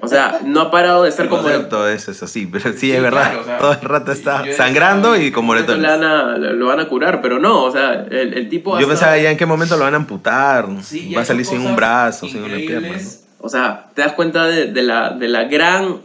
O 0.00 0.08
sea, 0.08 0.40
no 0.44 0.60
ha 0.62 0.70
parado 0.70 1.02
de 1.02 1.10
estar 1.10 1.28
con 1.28 1.42
moretones. 1.42 1.68
concepto 1.68 1.88
es, 1.88 2.08
es 2.08 2.22
así, 2.22 2.46
pero 2.46 2.72
sí, 2.72 2.78
Sí, 2.78 2.92
es 2.92 3.02
verdad. 3.02 3.24
claro, 3.32 3.40
o 3.42 3.44
sea, 3.44 3.58
Todo 3.58 3.72
el 3.72 3.80
rato 3.82 4.12
está 4.12 4.44
sangrando 4.56 5.14
y 5.16 5.30
con 5.30 5.44
moretones. 5.44 5.82
le 5.82 5.88
van 5.88 6.04
a- 6.04 6.36
lo 6.38 6.66
van 6.66 6.80
a 6.80 6.88
curar, 6.88 7.20
pero 7.20 7.38
no, 7.38 7.64
o 7.64 7.70
sea, 7.70 8.06
el, 8.10 8.32
el 8.34 8.48
tipo... 8.48 8.72
Yo 8.72 8.78
estado- 8.80 8.88
pensaba 8.88 9.18
ya 9.18 9.30
en 9.30 9.36
qué 9.36 9.44
momento 9.46 9.76
lo 9.76 9.84
van 9.84 9.92
a 9.94 9.98
amputar. 9.98 10.66
Sí, 10.82 11.12
va 11.14 11.20
a 11.20 11.24
salir 11.26 11.44
sin 11.44 11.60
un 11.60 11.76
brazo, 11.76 12.26
sin 12.28 12.42
una 12.42 12.56
pierna. 12.56 12.96
O 13.40 13.48
sea, 13.50 13.88
te 13.94 14.00
das 14.02 14.12
cuenta 14.14 14.46
de, 14.46 14.72
de 14.72 14.82
la, 14.82 15.10
de 15.10 15.28
la 15.28 15.44
gran 15.44 15.98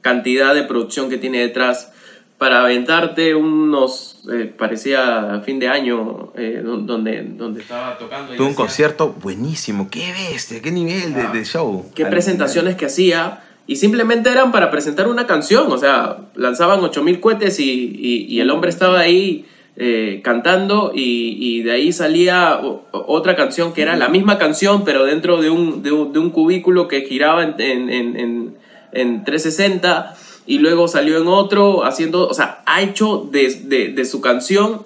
cantidad 0.00 0.54
de 0.54 0.62
producción 0.62 1.10
que 1.10 1.18
tiene 1.18 1.40
detrás 1.40 1.92
para 2.38 2.60
aventarte 2.62 3.34
unos, 3.34 4.20
eh, 4.32 4.52
parecía 4.56 5.34
a 5.34 5.40
fin 5.40 5.58
de 5.58 5.68
año, 5.68 6.32
eh, 6.36 6.62
don- 6.64 6.86
donde, 6.86 7.22
donde 7.24 7.60
estaba 7.62 7.98
tocando. 7.98 8.32
Tuvo 8.34 8.46
un 8.46 8.52
decía, 8.52 8.56
concierto 8.64 9.12
buenísimo. 9.20 9.88
Qué 9.90 10.12
bestia, 10.12 10.62
qué 10.62 10.70
nivel 10.70 11.14
de, 11.14 11.22
Ah. 11.22 11.30
de 11.32 11.44
show. 11.44 11.84
qué 11.94 12.04
Al 12.04 12.10
presentaciones 12.10 12.76
que 12.76 12.86
hacía 12.86 13.40
y 13.66 13.76
simplemente 13.76 14.30
eran 14.30 14.52
para 14.52 14.70
presentar 14.70 15.08
una 15.08 15.26
canción, 15.26 15.70
o 15.72 15.76
sea, 15.78 16.18
lanzaban 16.36 16.78
8000 16.80 17.20
cohetes 17.20 17.58
y, 17.60 17.64
y- 17.98 18.26
y 18.28 18.40
el 18.40 18.50
hombre 18.50 18.70
estaba 18.70 19.00
ahí 19.00 19.44
eh, 19.80 20.22
cantando 20.24 20.90
y, 20.92 21.36
y 21.40 21.62
de 21.62 21.70
ahí 21.72 21.92
salía 21.92 22.60
otra 22.90 23.36
canción 23.36 23.72
que 23.72 23.82
era 23.82 23.94
la 23.96 24.08
misma 24.08 24.36
canción 24.36 24.84
pero 24.84 25.04
dentro 25.04 25.40
de 25.40 25.50
un, 25.50 25.84
de 25.84 25.92
un, 25.92 26.12
de 26.12 26.18
un 26.18 26.30
cubículo 26.30 26.88
que 26.88 27.02
giraba 27.02 27.44
en, 27.44 27.54
en, 27.60 27.88
en, 27.90 28.16
en- 28.16 28.56
en 28.90 29.22
360 29.24 30.16
y 30.48 30.58
luego 30.58 30.88
salió 30.88 31.18
en 31.20 31.28
otro 31.28 31.84
haciendo, 31.84 32.26
o 32.26 32.34
sea, 32.34 32.62
ha 32.66 32.80
hecho 32.82 33.28
de, 33.30 33.54
de- 33.64 33.88
de 33.92 34.04
su 34.04 34.20
canción 34.20 34.84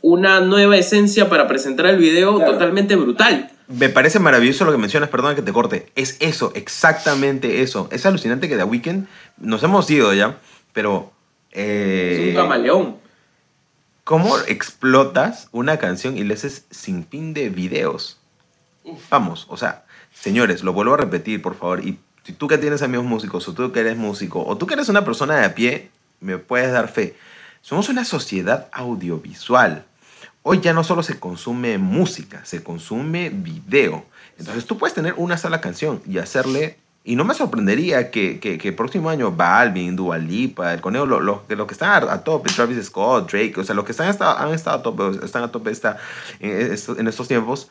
una 0.00 0.40
nueva 0.40 0.76
esencia 0.78 1.28
para 1.28 1.46
presentar 1.46 1.86
el 1.86 1.98
video 1.98 2.36
Claro. 2.36 2.52
totalmente 2.52 2.96
brutal. 2.96 3.50
Me 3.68 3.88
parece 3.88 4.18
maravilloso 4.18 4.64
lo 4.64 4.72
que 4.72 4.78
mencionas, 4.78 5.08
perdona 5.10 5.34
que 5.34 5.42
te 5.42 5.52
corte. 5.52 5.90
Es 5.96 6.16
eso, 6.20 6.52
exactamente 6.54 7.62
eso. 7.62 7.88
Es 7.92 8.04
alucinante 8.06 8.48
que 8.48 8.56
The 8.56 8.64
Weeknd 8.64 9.06
nos 9.38 9.62
hemos 9.62 9.88
ido 9.90 10.12
ya, 10.14 10.38
pero. 10.72 11.10
eh, 11.52 12.18
Es 12.30 12.36
un 12.36 12.42
camaleón. 12.42 12.96
¿Cómo 14.04 14.36
explotas 14.48 15.48
una 15.52 15.78
canción 15.78 16.16
y 16.16 16.24
le 16.24 16.34
haces 16.34 16.64
sin 16.70 17.06
fin 17.06 17.34
de 17.34 17.48
videos? 17.50 18.18
Vamos, 19.10 19.46
o 19.48 19.56
sea, 19.56 19.84
señores, 20.12 20.64
lo 20.64 20.72
vuelvo 20.72 20.94
a 20.94 20.96
repetir, 20.96 21.40
por 21.40 21.54
favor. 21.54 21.84
Y 21.86 21.98
si 22.24 22.32
tú 22.32 22.46
que 22.48 22.58
tienes 22.58 22.82
amigos 22.82 23.04
músicos, 23.04 23.48
o 23.48 23.52
tú 23.52 23.72
que 23.72 23.80
eres 23.80 23.96
músico, 23.96 24.44
o 24.44 24.56
tú 24.56 24.66
que 24.66 24.74
eres 24.74 24.88
una 24.88 25.04
persona 25.04 25.36
de 25.36 25.44
a 25.44 25.54
pie, 25.54 25.90
me 26.20 26.38
puedes 26.38 26.72
dar 26.72 26.88
fe. 26.88 27.16
Somos 27.60 27.88
una 27.88 28.04
sociedad 28.04 28.68
audiovisual. 28.72 29.84
Hoy 30.42 30.60
ya 30.60 30.72
no 30.72 30.84
solo 30.84 31.02
se 31.02 31.18
consume 31.18 31.78
música, 31.78 32.44
se 32.44 32.62
consume 32.62 33.30
video. 33.30 34.04
Entonces 34.38 34.66
tú 34.66 34.78
puedes 34.78 34.94
tener 34.94 35.14
una 35.16 35.36
sola 35.38 35.60
canción 35.60 36.00
y 36.06 36.18
hacerle... 36.18 36.78
Y 37.04 37.16
no 37.16 37.24
me 37.24 37.34
sorprendería 37.34 38.12
que, 38.12 38.38
que, 38.38 38.58
que 38.58 38.68
el 38.68 38.74
próximo 38.76 39.10
año 39.10 39.32
Balvin, 39.32 39.96
Dua 39.96 40.18
Lipa, 40.18 40.72
El 40.72 40.80
Conejo, 40.80 41.04
los 41.04 41.20
lo, 41.20 41.44
los 41.48 41.66
que 41.66 41.72
están 41.72 42.08
a, 42.08 42.18
tope, 42.18 42.52
Travis 42.52 42.86
Scott, 42.86 43.28
Drake, 43.28 43.54
o 43.56 43.64
sea, 43.64 43.74
los 43.74 43.84
que 43.84 43.90
están, 43.90 44.06
han 44.06 44.54
estado 44.54 44.78
a 44.78 44.82
tope, 44.84 45.24
están 45.24 45.42
a 45.42 45.50
tope 45.50 45.72
esta, 45.72 45.96
en, 46.38 46.72
estos, 46.72 46.96
en 46.96 47.08
estos 47.08 47.26
tiempos, 47.26 47.70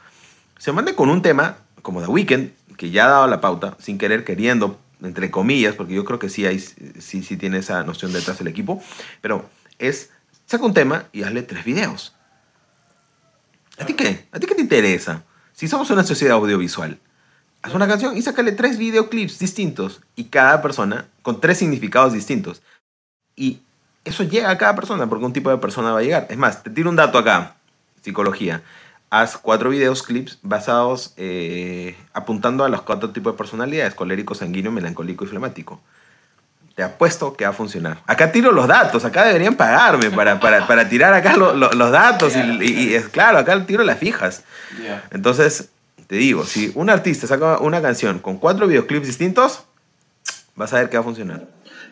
se 0.58 0.74
manden 0.74 0.96
con 0.96 1.10
un 1.10 1.22
tema 1.22 1.56
como 1.82 2.02
The 2.02 2.08
Weeknd, 2.08 2.52
que 2.82 2.90
ya 2.90 3.06
ha 3.06 3.10
dado 3.10 3.28
la 3.28 3.42
pauta, 3.42 3.78
sin 3.78 4.00
querer, 4.00 4.24
queriendo, 4.24 4.80
entre 5.04 5.30
comillas, 5.30 5.76
porque 5.76 5.94
yo 5.94 6.04
creo 6.04 6.18
que 6.18 6.30
sí, 6.30 6.48
hay, 6.48 6.58
sí, 6.58 7.22
sí 7.22 7.38
tiene 7.38 7.60
esa 7.60 7.84
noción 7.84 8.12
detrás 8.12 8.40
del 8.40 8.48
equipo, 8.48 8.82
pero 9.22 9.48
es, 9.78 10.10
saca 10.48 10.66
un 10.66 10.74
tema 10.74 11.06
y 11.12 11.22
hazle 11.22 11.44
tres 11.44 11.64
videos. 11.64 12.16
¿A 13.78 13.86
ti 13.86 13.94
qué? 13.94 14.26
¿A 14.32 14.40
ti 14.40 14.48
qué 14.48 14.56
te 14.56 14.64
interesa? 14.64 15.24
Si 15.54 15.68
somos 15.68 15.92
una 15.92 16.04
sociedad 16.04 16.38
audiovisual, 16.38 16.98
haz 17.62 17.74
una 17.76 17.88
canción 17.88 18.18
y 18.18 18.24
sácale 18.24 18.52
tres 18.52 18.80
videoclips 18.80 19.38
distintos 19.38 20.02
y 20.16 20.24
cada 20.24 20.64
persona 20.64 21.06
con 21.22 21.40
tres 21.40 21.60
significados 21.60 22.14
distintos. 22.14 22.64
Y 23.36 23.62
eso 24.06 24.24
llega 24.24 24.50
a 24.50 24.58
cada 24.58 24.74
persona 24.74 25.08
porque 25.08 25.26
un 25.26 25.34
tipo 25.34 25.52
de 25.52 25.60
persona 25.60 25.92
va 25.92 26.00
a 26.00 26.02
llegar. 26.02 26.26
Es 26.32 26.38
más, 26.40 26.64
te 26.64 26.72
tiro 26.72 26.90
un 26.90 26.96
dato 26.96 27.20
acá, 27.20 27.58
psicología. 28.02 28.64
Haz 29.14 29.38
cuatro 29.38 29.70
videos 29.70 30.04
clips 30.04 30.40
basados 30.42 31.14
eh, 31.18 31.98
apuntando 32.14 32.64
a 32.64 32.70
los 32.70 32.82
cuatro 32.82 33.10
tipos 33.12 33.34
de 33.34 33.38
personalidades, 33.38 33.94
colérico, 33.94 34.36
sanguíneo, 34.36 34.72
melancólico 34.72 35.26
y 35.26 35.28
flemático. 35.28 35.82
Te 36.76 36.84
apuesto 36.84 37.34
que 37.36 37.44
va 37.44 37.50
a 37.50 37.54
funcionar. 37.54 37.98
Acá 38.08 38.32
tiro 38.32 38.54
los 38.54 38.68
datos, 38.68 39.04
acá 39.04 39.26
deberían 39.26 39.56
pagarme 39.56 40.10
para, 40.12 40.40
para, 40.40 40.66
para 40.66 40.88
tirar 40.88 41.14
acá 41.14 41.36
lo- 41.36 41.54
lo- 41.54 41.72
los 41.74 41.92
datos. 41.92 42.34
Y, 42.38 42.40
y- 42.64 42.90
y 42.92 42.94
es 42.96 43.10
claro, 43.10 43.38
acá 43.38 43.66
tiro 43.66 43.84
las 43.84 44.00
fijas. 44.00 44.46
Entonces, 45.12 45.68
te 46.08 46.16
digo, 46.16 46.46
si 46.46 46.72
un 46.76 46.90
artista 46.90 47.28
saca 47.28 47.58
una 47.60 47.82
canción 47.82 48.20
con 48.20 48.38
cuatro 48.38 48.66
videoclips 48.66 49.08
distintos, 49.08 49.64
vas 50.56 50.72
a 50.72 50.78
ver 50.78 50.90
que 50.90 50.96
va 50.96 51.02
a 51.02 51.04
funcionar. 51.04 51.46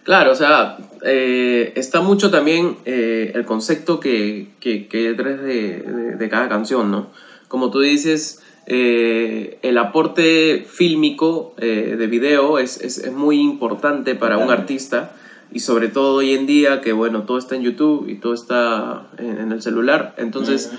Claro, 0.03 0.31
o 0.31 0.35
sea, 0.35 0.77
eh, 1.03 1.73
está 1.75 2.01
mucho 2.01 2.31
también 2.31 2.77
eh, 2.85 3.31
el 3.35 3.45
concepto 3.45 3.99
que, 3.99 4.47
que, 4.59 4.87
que 4.87 5.13
de, 5.13 5.23
de- 5.35 6.15
de 6.15 6.29
cada 6.29 6.49
canción, 6.49 6.89
¿no? 6.89 7.07
Como 7.47 7.69
tú 7.69 7.79
dices, 7.81 8.41
eh, 8.65 9.59
el 9.61 9.77
aporte 9.77 10.65
fílmico 10.67 11.53
de 11.57 12.07
video 12.07 12.59
es, 12.59 12.79
es, 12.81 12.97
es 12.99 13.11
muy 13.11 13.39
importante 13.39 14.15
para 14.15 14.37
un 14.37 14.51
artista 14.51 15.15
y 15.51 15.59
sobre 15.61 15.87
todo 15.87 16.15
hoy 16.17 16.33
en 16.33 16.45
día 16.45 16.81
que, 16.81 16.93
bueno, 16.93 17.23
todo 17.23 17.37
está 17.39 17.55
en 17.55 17.63
YouTube 17.63 18.07
y 18.07 18.15
todo 18.15 18.33
está 18.33 19.07
en, 19.17 19.39
en 19.39 19.51
el 19.51 19.61
celular. 19.61 20.13
Entonces, 20.17 20.71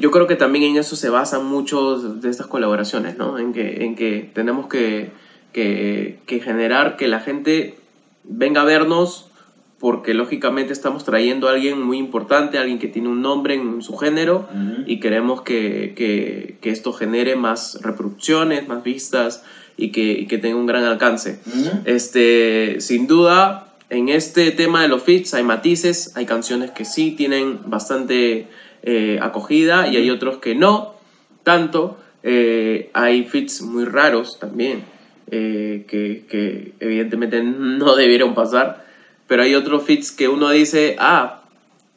yo 0.00 0.10
creo 0.10 0.26
que 0.26 0.36
también 0.36 0.64
en 0.64 0.76
eso 0.76 0.96
se 0.96 1.08
basan 1.08 1.46
muchos 1.46 2.20
de 2.20 2.28
estas 2.28 2.46
colaboraciones, 2.46 3.16
¿no? 3.16 3.38
En 3.38 3.52
que, 3.54 3.84
en 3.84 3.94
que 3.96 4.30
tenemos 4.34 4.66
que, 4.68 5.10
que, 5.54 6.18
que 6.26 6.40
generar 6.40 6.96
que 6.96 7.08
la 7.08 7.20
gente 7.20 7.76
venga 8.24 8.62
a 8.62 8.64
vernos 8.64 9.30
porque 9.78 10.12
lógicamente 10.12 10.74
estamos 10.74 11.04
trayendo 11.04 11.48
a 11.48 11.52
alguien 11.52 11.80
muy 11.80 11.96
importante, 11.96 12.58
alguien 12.58 12.78
que 12.78 12.88
tiene 12.88 13.08
un 13.08 13.22
nombre 13.22 13.54
en 13.54 13.80
su 13.80 13.96
género 13.96 14.46
y 14.86 15.00
queremos 15.00 15.40
que, 15.40 15.94
que, 15.96 16.58
que 16.60 16.70
esto 16.70 16.92
genere 16.92 17.34
más 17.34 17.78
reproducciones, 17.80 18.68
más 18.68 18.84
vistas 18.84 19.42
y 19.78 19.90
que, 19.90 20.12
y 20.12 20.26
que 20.26 20.36
tenga 20.36 20.56
un 20.56 20.66
gran 20.66 20.84
alcance. 20.84 21.40
Este, 21.86 22.76
sin 22.80 23.06
duda, 23.06 23.74
en 23.88 24.10
este 24.10 24.50
tema 24.50 24.82
de 24.82 24.88
los 24.88 25.02
feats 25.02 25.32
hay 25.32 25.44
matices, 25.44 26.12
hay 26.14 26.26
canciones 26.26 26.70
que 26.70 26.84
sí 26.84 27.12
tienen 27.12 27.60
bastante 27.64 28.48
eh, 28.82 29.18
acogida 29.22 29.88
y 29.88 29.96
hay 29.96 30.10
otros 30.10 30.36
que 30.38 30.54
no 30.54 30.94
tanto. 31.42 31.98
Eh, 32.22 32.90
hay 32.92 33.24
feats 33.24 33.62
muy 33.62 33.86
raros 33.86 34.38
también, 34.38 34.84
eh, 35.30 35.84
que, 35.88 36.24
que 36.28 36.72
evidentemente 36.80 37.42
no 37.42 37.94
debieron 37.96 38.34
pasar, 38.34 38.84
pero 39.26 39.42
hay 39.42 39.54
otros 39.54 39.84
feats 39.84 40.10
que 40.12 40.28
uno 40.28 40.50
dice, 40.50 40.96
ah, 40.98 41.42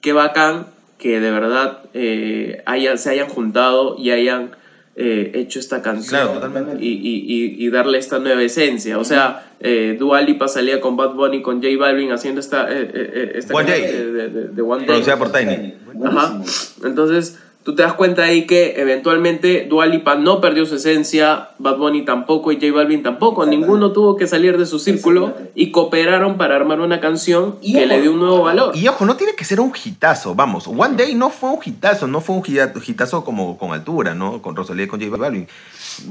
qué 0.02 0.13
bacán 0.13 0.67
que 0.98 1.19
de 1.19 1.32
verdad 1.32 1.80
eh, 1.93 2.62
hayan, 2.65 2.98
se 2.98 3.10
hayan 3.10 3.28
juntado 3.28 3.98
y 4.00 4.12
hayan 4.12 4.52
eh, 4.96 5.32
hecho 5.34 5.60
esta 5.60 5.82
canción 5.82 6.39
Claro, 6.39 6.78
y, 6.80 6.88
y- 6.89 7.56
y- 7.65 7.69
darle 7.69 7.98
esta 7.98 8.19
nueva 8.19 8.43
esencia. 8.43 9.00
O 9.00 9.04
sea, 9.04 9.52
eh, 9.60 9.98
Dua 10.00 10.22
Lipa 10.22 10.48
salía 10.48 10.80
con 10.80 10.96
Bad 10.96 11.15
Bunny, 11.15 11.41
con 11.41 11.62
J 11.63 11.76
Balvin 11.80 12.12
haciendo 12.12 12.39
esta, 12.39 12.72
eh, 12.72 12.84
eh, 12.93 13.12
eh, 13.15 13.32
esta 13.36 13.56
One 13.56 13.65
canción 13.65 13.91
Day. 13.91 14.06
de, 14.13 14.30
de- 14.30 14.48
de- 14.50 14.62
One 14.62 14.78
Day. 14.82 14.86
Producida 14.86 15.17
por 15.17 15.32
Tiny. 15.32 15.74
Ajá. 16.06 16.39
Entonces, 16.86 17.39
tú 17.63 17.76
te 17.76 17.82
das 17.84 17.93
cuenta 17.93 18.23
ahí 18.23 18.45
que 18.45 18.73
eventualmente 18.82 19.65
Dua 19.69 19.86
Lipa 19.86 20.15
no 20.15 20.41
perdió 20.41 20.65
su 20.65 20.76
esencia, 20.76 21.49
Bad 21.60 21.78
Bunny 21.78 22.04
tampoco 22.06 22.52
y 22.52 22.56
J 22.56 22.71
Balvin 22.73 23.04
tampoco. 23.04 23.45
Ninguno 23.45 23.91
tuvo 23.91 24.15
que 24.17 24.28
salir 24.28 24.58
de 24.58 24.65
su 24.65 24.80
círculo 24.80 25.34
y 25.56 25.71
cooperaron 25.71 26.38
para 26.38 26.56
armar 26.56 26.82
una 26.82 26.99
canción 26.99 27.56
Y 27.62 27.73
que 27.73 27.80
ojo, 27.80 27.88
le 27.88 28.02
dio 28.02 28.12
un 28.12 28.19
nuevo 28.19 28.43
valor. 28.43 28.76
Y 28.76 28.88
ojo, 28.88 29.06
no 29.06 29.15
tiene 29.15 29.34
que 29.36 29.45
ser 29.45 29.60
un 29.60 29.71
hitazo, 29.84 30.36
vamos. 30.36 30.67
One 30.67 30.95
Day 30.97 31.15
no 31.15 31.30
fue 31.30 31.49
un 31.52 31.60
hitazo, 31.63 32.08
no 32.08 32.19
fue 32.21 32.36
un 32.36 32.43
hita- 32.43 32.73
hitazo 32.86 33.23
como 33.23 33.58
con 33.58 33.71
altura, 33.71 34.13
¿no? 34.13 34.41
Con 34.41 34.56
Rosalía 34.56 34.86
y 34.86 34.88
con 34.88 34.99
J 35.02 35.15
Balvin. 35.17 35.47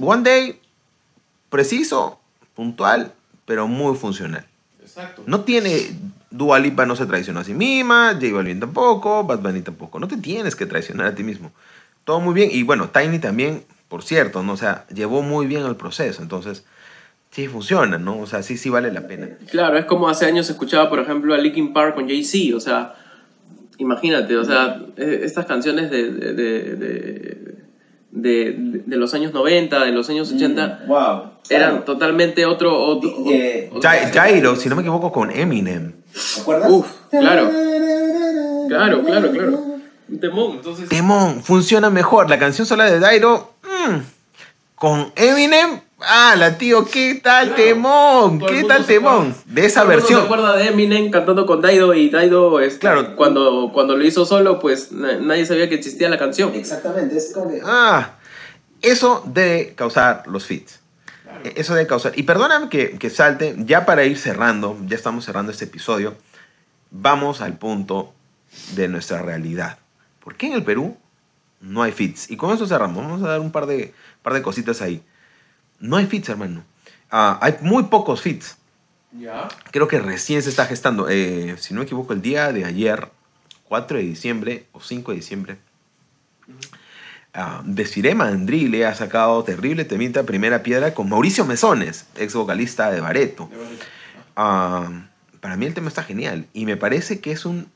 One 0.01 0.23
Day, 0.23 0.59
preciso, 1.51 2.19
puntual, 2.55 3.12
pero 3.45 3.69
muy 3.69 3.95
funcional. 3.97 4.47
Exacto. 4.81 5.23
No 5.27 5.41
tiene. 5.41 5.91
Dua 6.33 6.59
Lipa 6.59 6.87
no 6.87 6.97
se 6.97 7.07
traicionó 7.07 7.40
a 7.40 7.45
sí 7.45 7.55
misma, 7.55 8.12
J 8.21 8.33
Balvin 8.35 8.59
tampoco, 8.61 9.25
Bad 9.25 9.38
Bunny 9.40 9.61
tampoco. 9.62 9.99
No 10.01 10.09
te 10.09 10.16
tienes 10.16 10.57
que 10.57 10.66
traicionar 10.66 11.07
a 11.07 11.14
ti 11.14 11.23
mismo. 11.23 11.53
Todo 12.05 12.21
muy 12.21 12.35
bien. 12.35 12.49
Y 12.53 12.62
bueno, 12.64 12.88
Tiny 12.88 13.18
también, 13.18 13.62
por 13.88 14.03
cierto, 14.03 14.42
¿no? 14.42 14.55
O 14.55 14.57
sea, 14.57 14.87
llevó 14.92 15.23
muy 15.23 15.47
bien 15.47 15.64
el 15.64 15.77
proceso. 15.77 16.23
Entonces, 16.23 16.64
sí 17.31 17.47
funciona, 17.49 17.99
¿no? 17.99 18.18
O 18.18 18.27
sea, 18.27 18.42
sí, 18.42 18.57
sí 18.57 18.71
vale 18.71 18.90
la 18.92 19.07
pena. 19.07 19.29
Claro, 19.51 19.79
es 19.79 19.85
como 19.85 20.09
hace 20.09 20.27
años 20.27 20.49
escuchaba, 20.51 20.88
por 20.90 20.99
ejemplo, 20.99 21.35
a 21.35 21.38
Linkin 21.38 21.73
Park 21.73 21.95
con 21.95 22.09
Jay-Z, 22.09 22.57
o 22.57 22.61
sea, 22.61 22.95
imagínate, 23.79 24.37
o 24.37 24.45
sea, 24.45 24.81
eh, 24.97 25.21
estas 25.23 25.47
canciones 25.47 25.90
de, 25.90 26.11
de, 26.12 26.33
de, 26.35 26.62
de- 26.77 27.53
de, 28.14 28.83
de 28.85 28.97
los 28.99 29.14
años 29.14 29.33
90, 29.33 29.85
de 29.87 29.90
los 29.92 30.11
años 30.11 30.31
80, 30.31 30.85
wow. 30.87 31.23
eran 31.49 31.83
totalmente 31.87 32.45
otro... 32.45 32.79
otro, 32.79 33.09
otro- 33.11 33.81
Jai- 33.81 34.12
Jairo, 34.12 34.55
si 34.55 34.68
no 34.68 34.77
me 34.77 34.83
equivoco, 34.83 35.11
con 35.11 35.31
Eminem. 35.31 35.95
¿Te 36.12 36.40
acuerdas? 36.40 36.70
Uf, 36.70 36.87
claro. 37.11 37.51
Claro, 38.68 39.03
claro, 39.05 39.31
claro. 39.31 39.62
Un 40.09 40.20
temón, 40.20 40.53
entonces... 40.53 40.88
Temón, 40.88 41.42
funciona 41.42 41.90
mejor. 41.90 42.29
La 42.29 42.38
canción 42.38 42.66
sola 42.66 42.90
de 42.90 43.01
Jairo, 43.01 43.55
mm, 43.62 43.96
con 44.75 45.12
Eminem, 45.16 45.81
ah, 46.01 46.35
la 46.38 46.59
tío, 46.59 46.85
¿qué 46.85 47.14
tal 47.22 47.48
Claro. 47.55 47.62
temón? 47.62 48.38
Todo 48.38 48.48
¿Qué 48.51 48.64
tal 48.64 48.85
temón? 48.85 49.31
acuerda- 49.31 49.42
De 49.46 49.64
esa 49.66 49.81
todo 49.81 49.88
versión. 49.90 50.20
se 50.20 50.25
acuerda 50.27 50.57
de 50.57 50.66
Eminem 50.68 51.11
cantando 51.11 51.46
con 51.46 51.61
Daido 51.62 51.94
y 51.94 52.11
Daido, 52.11 52.61
este, 52.61 52.81
Claro. 52.81 53.16
cuando, 53.16 53.70
cuando 53.72 53.96
lo 53.96 54.05
hizo 54.05 54.25
solo, 54.27 54.59
pues 54.59 54.92
na- 54.92 55.18
nadie 55.18 55.46
sabía 55.46 55.68
que 55.68 55.77
existía 55.77 56.09
la 56.11 56.18
canción. 56.18 56.53
Exactamente, 56.55 57.16
es 57.16 57.33
como 57.33 57.51
que... 57.51 57.61
Ah, 57.64 58.12
eso 58.83 59.22
debe 59.27 59.75
causar 59.75 60.25
los 60.27 60.44
fits. 60.44 60.81
E- 61.45 61.55
Eso 61.57 61.75
debe 61.75 61.87
causar. 61.87 62.12
Y 62.18 62.23
perdóname 62.25 62.68
que, 62.68 62.99
que 62.99 63.11
salte, 63.11 63.55
ya 63.59 63.85
para 63.85 64.05
ir 64.05 64.18
cerrando, 64.18 64.79
ya 64.87 64.97
estamos 64.97 65.25
cerrando 65.25 65.53
este 65.53 65.64
episodio, 65.64 66.16
vamos 66.90 67.40
al 67.40 67.57
punto 67.59 68.12
de 68.75 68.88
nuestra 68.88 69.23
realidad. 69.23 69.79
¿Por 70.23 70.37
qué 70.37 70.47
en 70.47 70.53
el 70.55 70.64
Perú 70.64 70.97
no 71.61 71.83
hay 71.83 71.92
fits? 71.92 72.31
Y 72.31 72.37
con 72.37 72.55
eso 72.55 72.66
cerramos. 72.66 73.03
Vamos 73.05 73.23
a 73.23 73.29
dar 73.29 73.40
un 73.40 73.51
par 73.51 73.66
de, 73.66 73.92
par 74.23 74.35
de 74.35 74.42
cositas 74.42 74.81
ahí. 74.83 75.03
No 75.81 75.97
hay 75.97 76.07
fits, 76.07 76.29
hermano. 76.29 76.64
Ah, 77.11 77.38
hay 77.42 77.57
muy 77.61 77.85
pocos 77.85 78.21
fits. 78.23 78.57
Ya. 79.12 79.49
Creo 79.71 79.88
que 79.88 79.99
recién 79.99 80.42
se 80.42 80.49
está 80.51 80.64
gestando. 80.66 81.09
Eh, 81.11 81.57
si 81.59 81.75
no 81.75 81.81
me 81.81 81.85
equivoco, 81.85 82.12
el 82.12 82.23
día 82.23 82.53
de 82.53 82.64
ayer, 82.64 83.11
4 83.64 83.99
de 83.99 84.05
diciembre 84.05 84.66
o 84.73 84.81
5 84.81 85.11
de 85.12 85.16
diciembre, 85.16 85.59
ah, 87.35 87.62
Desiree 87.64 88.14
Mandrile 88.14 88.87
ha 88.87 88.95
sacado 88.95 89.42
terrible 89.45 89.85
temita 89.85 90.25
primera 90.25 90.62
piedra 90.62 90.95
con 90.95 91.09
Mauricio 91.09 91.45
Mesones, 91.45 92.07
ex 92.16 92.35
vocalista 92.35 92.90
de 92.90 93.01
Bareto. 93.01 93.51
Ah, 94.37 94.88
para 95.40 95.57
mí 95.57 95.66
el 95.66 95.75
tema 95.75 95.88
está 95.88 96.03
genial 96.03 96.47
y 96.53 96.66
me 96.66 96.77
parece 96.77 97.21
que 97.21 97.33
es 97.33 97.45
un, 97.45 97.68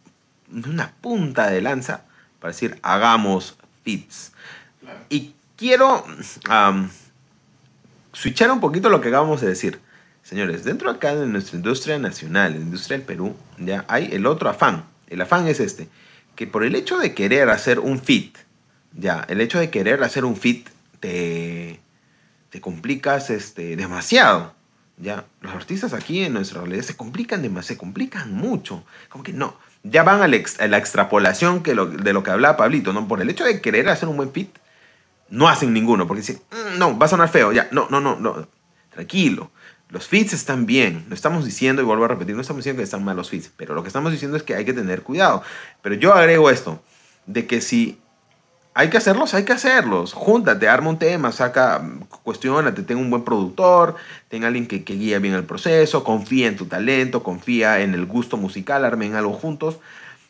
una 0.51 0.92
punta 1.01 1.51
de 1.51 1.61
lanza 1.61 2.05
para 2.40 2.53
decir 2.53 2.79
hagamos 2.83 3.57
fits. 3.83 4.33
Claro. 4.81 5.01
Y 5.09 5.35
quiero 5.57 6.05
am, 6.49 6.90
switchar 8.12 8.51
un 8.51 8.61
poquito 8.61 8.88
lo 8.88 9.01
que 9.01 9.09
acabamos 9.09 9.40
de 9.40 9.49
decir. 9.49 9.81
Señores, 10.23 10.64
dentro 10.64 10.90
acá 10.90 11.14
de 11.14 11.27
nuestra 11.27 11.57
industria 11.57 11.99
nacional, 11.99 12.53
la 12.53 12.59
industria 12.59 12.99
del 12.99 13.07
Perú, 13.07 13.37
ya 13.59 13.85
hay 13.88 14.11
el 14.12 14.27
otro 14.27 14.49
afán. 14.49 14.85
El 15.09 15.21
afán 15.21 15.47
es 15.47 15.61
este, 15.61 15.88
que 16.35 16.47
por 16.47 16.64
el 16.64 16.75
hecho 16.75 16.99
de 16.99 17.14
querer 17.14 17.49
hacer 17.49 17.79
un 17.79 18.01
fit, 18.01 18.37
ya, 18.99 19.25
el 19.29 19.41
hecho 19.41 19.59
de 19.59 19.71
querer 19.71 20.03
hacer 20.03 20.25
un 20.25 20.37
fit 20.37 20.69
te, 21.01 21.81
te 22.51 22.61
complicas 22.61 23.31
este, 23.31 23.77
demasiado. 23.77 24.55
Ya, 24.99 25.27
los 25.43 25.53
artistas 25.55 25.93
aquí 25.93 26.25
en 26.25 26.33
nuestra 26.33 26.63
realidad 26.63 26.83
se 26.83 26.97
complican 26.97 27.43
demasiado, 27.43 27.75
se 27.75 27.77
complican 27.79 28.33
mucho. 28.33 28.83
Como 29.11 29.23
que 29.23 29.35
no, 29.35 29.59
ya 29.83 30.03
van 30.03 30.23
a 30.23 30.27
la, 30.29 30.37
ex- 30.37 30.59
a 30.59 30.67
la 30.69 30.79
extrapolación 30.79 31.63
que 31.63 31.75
lo- 31.75 31.87
de 31.87 32.13
lo 32.15 32.23
que 32.23 32.31
hablaba 32.31 32.57
Pablito, 32.57 32.95
¿no? 32.95 33.07
Por 33.07 33.21
el 33.21 33.29
hecho 33.29 33.45
de 33.45 33.61
querer 33.61 33.89
hacer 33.91 34.09
un 34.09 34.17
buen 34.17 34.33
fit, 34.33 34.49
no 35.29 35.49
hacen 35.49 35.75
ninguno, 35.75 36.07
porque 36.07 36.23
dicen, 36.23 36.41
"Mm, 36.51 36.79
no, 36.79 36.99
va 36.99 37.07
a 37.07 37.09
sonar 37.11 37.29
feo, 37.29 37.53
ya, 37.53 37.69
no, 37.73 37.89
no, 37.91 38.01
no, 38.01 38.17
no, 38.17 38.49
tranquilo. 38.91 39.51
Los 39.91 40.09
fits 40.09 40.33
están 40.33 40.65
bien, 40.65 41.05
no 41.09 41.15
estamos 41.15 41.45
diciendo, 41.45 41.83
y 41.83 41.85
vuelvo 41.85 42.07
a 42.07 42.09
repetir, 42.09 42.35
no 42.35 42.41
estamos 42.41 42.61
diciendo 42.61 42.81
que 42.81 42.85
están 42.85 43.05
mal 43.05 43.17
los 43.17 43.29
fits, 43.29 43.51
pero 43.55 43.75
lo 43.75 43.83
que 43.83 43.89
estamos 43.89 44.11
diciendo 44.13 44.37
es 44.39 44.43
que 44.43 44.55
hay 44.55 44.65
que 44.65 44.73
tener 44.73 45.03
cuidado. 45.03 45.43
Pero 45.83 45.95
yo 45.97 46.15
agrego 46.15 46.49
esto, 46.49 46.83
de 47.27 47.47
que 47.47 47.61
si 47.61 47.99
hay 48.79 48.91
que 48.91 48.99
hacerlos, 48.99 49.33
hay 49.33 49.45
que 49.45 49.55
hacerlos. 49.55 50.12
Júntate, 50.12 50.69
arma 50.69 50.91
un 50.91 50.99
tema, 50.99 51.33
saca, 51.33 51.83
cuestionate, 52.23 52.83
ten 52.83 52.99
un 52.99 53.09
buen 53.09 53.25
productor, 53.25 53.97
ten 54.29 54.45
alguien 54.45 54.67
que, 54.67 54.85
que 54.85 54.93
guíe 54.93 55.19
bien 55.19 55.33
el 55.33 55.45
proceso, 55.45 56.05
confía 56.05 56.47
en 56.47 56.57
tu 56.57 56.67
talento, 56.67 57.23
confía 57.23 57.81
en 57.81 57.95
el 57.95 58.05
gusto 58.05 58.37
musical, 58.37 58.85
armen 58.85 59.15
algo 59.15 59.33
juntos. 59.33 59.79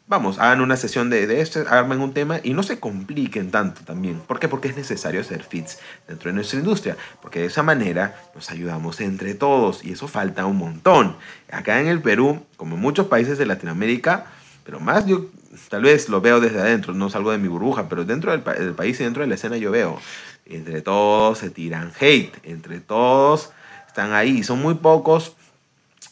Vamos, 0.07 0.39
hagan 0.39 0.61
una 0.61 0.77
sesión 0.77 1.11
de, 1.11 1.41
esto, 1.41 1.65
armen 1.69 2.01
un 2.01 2.15
tema 2.15 2.39
y 2.41 2.53
no 2.53 2.63
se 2.63 2.79
compliquen 2.79 3.51
tanto 3.51 3.81
también. 3.81 4.21
¿Por 4.21 4.39
qué? 4.39 4.47
Porque 4.47 4.69
es 4.69 4.77
necesario 4.77 5.23
hacer 5.23 5.43
fits 5.43 5.81
dentro 6.07 6.31
de 6.31 6.37
nuestra 6.37 6.61
industria. 6.61 6.97
Porque 7.21 7.41
de 7.41 7.47
esa 7.47 7.65
manera 7.65 8.15
nos 8.33 8.53
ayudamos 8.53 9.01
entre 9.01 9.35
todos 9.35 9.85
y 9.85 9.91
eso 9.91 10.07
falta 10.07 10.47
un 10.47 10.59
montón. 10.59 11.17
Acá 11.51 11.81
en 11.81 11.89
el 11.89 12.01
Perú, 12.01 12.47
como 12.57 12.77
en 12.77 12.81
muchos 12.81 13.09
países 13.09 13.39
de 13.39 13.47
Latinoamérica, 13.47 14.27
pero 14.67 14.81
más 14.81 15.07
yo 15.07 15.27
tal 15.71 15.83
vez 15.83 16.09
lo 16.11 16.21
veo 16.21 16.41
desde 16.41 16.61
adentro, 16.61 16.93
no 16.93 17.09
salgo 17.09 17.31
de 17.31 17.39
mi 17.39 17.49
burbuja, 17.49 17.89
pero 17.89 18.05
dentro 18.05 18.33
del, 18.33 18.43
pa- 18.43 18.53
del 18.55 18.75
país 18.75 19.01
y 19.01 19.05
dentro 19.05 19.23
de 19.23 19.29
la 19.29 19.37
escena 19.37 19.57
yo 19.57 19.71
veo, 19.71 19.99
entre 20.45 20.83
todos 20.83 21.39
se 21.39 21.49
tiran 21.51 21.93
hate, 21.99 22.35
entre 22.43 22.81
todos 22.81 23.51
están 23.87 24.13
ahí, 24.13 24.43
son 24.43 24.61
muy 24.61 24.75
pocos, 24.75 25.37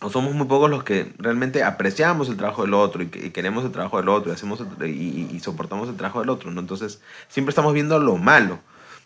o 0.00 0.08
somos 0.10 0.34
muy 0.34 0.46
pocos 0.46 0.70
los 0.70 0.84
que 0.84 1.12
realmente 1.18 1.62
apreciamos 1.64 2.28
el 2.28 2.36
trabajo 2.36 2.62
del 2.62 2.74
otro 2.74 3.02
y, 3.02 3.08
que- 3.08 3.26
y 3.26 3.30
queremos 3.30 3.64
el 3.64 3.72
trabajo 3.72 3.96
del 3.98 4.08
otro 4.08 4.30
y, 4.30 4.34
hacemos 4.34 4.60
el- 4.80 4.86
y 4.90 5.40
soportamos 5.40 5.88
el 5.88 5.96
trabajo 5.96 6.20
del 6.20 6.30
otro, 6.30 6.50
¿no? 6.50 6.60
Entonces 6.60 7.00
siempre 7.28 7.50
estamos 7.50 7.74
viendo 7.74 7.98
lo 7.98 8.16
malo, 8.16 8.60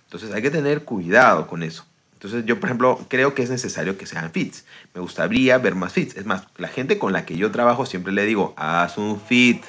entonces 0.05 0.33
hay 0.35 0.43
que 0.43 0.51
tener 0.51 0.85
cuidado 0.85 1.47
con 1.47 1.63
eso. 1.63 1.85
Entonces 2.19 2.45
yo, 2.47 2.59
por 2.59 2.69
ejemplo, 2.69 2.99
creo 3.07 3.33
que 3.33 3.45
es 3.45 3.51
necesario 3.51 3.97
que 3.97 4.05
sean 4.05 4.33
fits. 4.33 4.65
Me 4.93 5.01
gustaría 5.01 5.57
ver 5.59 5.77
más 5.77 5.93
fits. 5.93 6.17
Es 6.17 6.27
más, 6.27 6.49
la 6.57 6.67
gente 6.67 6.99
con 6.99 7.13
la 7.13 7.25
que 7.25 7.37
yo 7.37 7.53
trabajo 7.53 7.87
siempre 7.87 8.13
le 8.13 8.27
digo, 8.27 8.55
haz 8.57 8.99
un 8.99 9.21
fit, 9.21 9.63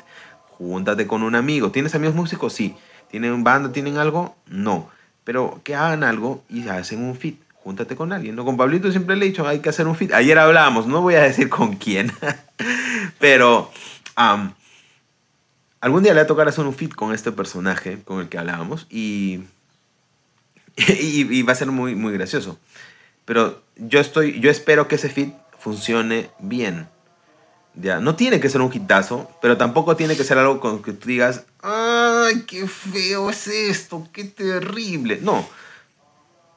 júntate 0.57 1.05
con 1.05 1.21
un 1.21 1.35
amigo. 1.35 1.69
¿Tienes 1.69 1.93
amigos 1.93 2.15
músicos? 2.15 2.53
Sí. 2.53 2.75
¿Tienen 3.12 3.43
banda? 3.43 3.71
¿Tienen 3.71 3.97
algo? 3.97 4.35
No. 4.47 4.89
Pero 5.25 5.62
que 5.63 5.75
hagan 5.75 6.03
algo 6.03 6.43
y 6.49 6.67
hacen 6.67 7.03
un 7.03 7.15
fit. 7.15 7.39
Júntate 7.53 7.95
con 7.95 8.13
alguien. 8.13 8.35
¿no? 8.35 8.43
Con 8.45 8.57
Pablito 8.57 8.89
siempre 8.89 9.15
le 9.15 9.27
he 9.27 9.29
dicho, 9.29 9.47
hay 9.47 9.59
que 9.59 9.69
hacer 9.69 9.85
un 9.85 9.95
fit. 9.95 10.12
Ayer 10.12 10.39
hablábamos, 10.39 10.88
no 10.88 11.01
voy 11.03 11.13
a 11.13 11.21
decir 11.21 11.49
con 11.49 11.75
quién. 11.75 12.12
Pero 13.19 13.69
algún 15.81 16.01
día 16.01 16.15
le 16.15 16.21
va 16.21 16.23
a 16.23 16.27
tocar 16.27 16.47
hacer 16.47 16.65
un 16.65 16.73
fit 16.73 16.95
con 16.95 17.13
este 17.13 17.31
personaje 17.31 18.01
con 18.03 18.21
el 18.21 18.27
que 18.27 18.39
hablábamos 18.39 18.88
y, 18.89 19.41
y, 21.00 21.39
y 21.39 21.44
va 21.44 21.54
a 21.54 21.56
ser 21.56 21.68
muy, 21.68 21.96
muy 21.96 22.13
gracioso. 22.13 22.58
Pero 23.26 23.62
yo, 23.76 24.00
estoy, 24.00 24.39
yo 24.39 24.50
espero 24.50 24.88
que 24.88 24.96
ese 24.96 25.10
fit 25.10 25.34
funcione 25.58 26.30
bien. 26.39 26.88
Ya, 27.76 28.00
no 28.00 28.15
tiene 28.15 28.39
que 28.39 28.50
ser 28.50 28.62
un 28.62 28.74
hitazo, 28.74 29.30
pero 29.42 29.56
tampoco 29.56 29.96
tiene 29.96 30.18
que 30.18 30.24
ser 30.24 30.38
algo 30.38 30.60
con 30.60 30.82
que 30.82 30.94
tú 30.94 31.08
digas, 31.08 31.46
¡ay, 31.62 32.44
qué 32.48 32.68
feo 32.68 33.30
es 33.30 33.48
esto! 33.48 34.08
¡Qué 34.12 34.24
terrible! 34.24 35.20
No, 35.22 35.48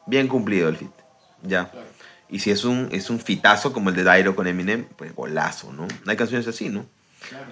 bien 0.07 0.29
cumplido 0.29 0.69
el 0.69 0.77
fit, 0.77 0.91
ya. 1.43 1.71
Y 2.29 2.41
si 2.41 2.51
es 2.51 2.65
un, 2.65 2.89
es 2.91 3.11
un 3.11 3.21
fitazo 3.21 3.73
como 3.73 3.91
el 3.91 3.95
de 3.95 4.05
Dairo 4.05 4.35
con 4.35 4.47
Eminem, 4.47 4.87
pues 4.97 5.15
golazo, 5.15 5.73
¿no? 5.73 5.87
Hay 6.07 6.17
canciones 6.17 6.49
así, 6.49 6.71
¿no? 6.71 6.87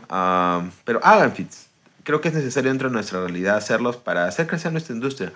Ah, 0.09 0.65
pero 0.85 1.05
hagan 1.05 1.33
fits. 1.35 1.67
Creo 2.03 2.21
que 2.21 2.29
es 2.29 2.35
necesario 2.35 2.71
dentro 2.71 2.89
de 2.89 2.95
nuestra 2.95 3.21
realidad 3.21 3.57
hacerlos 3.57 3.99
para 3.99 4.25
hacer 4.25 4.47
crecer 4.47 4.73
nuestra 4.73 4.95
industria. 4.95 5.33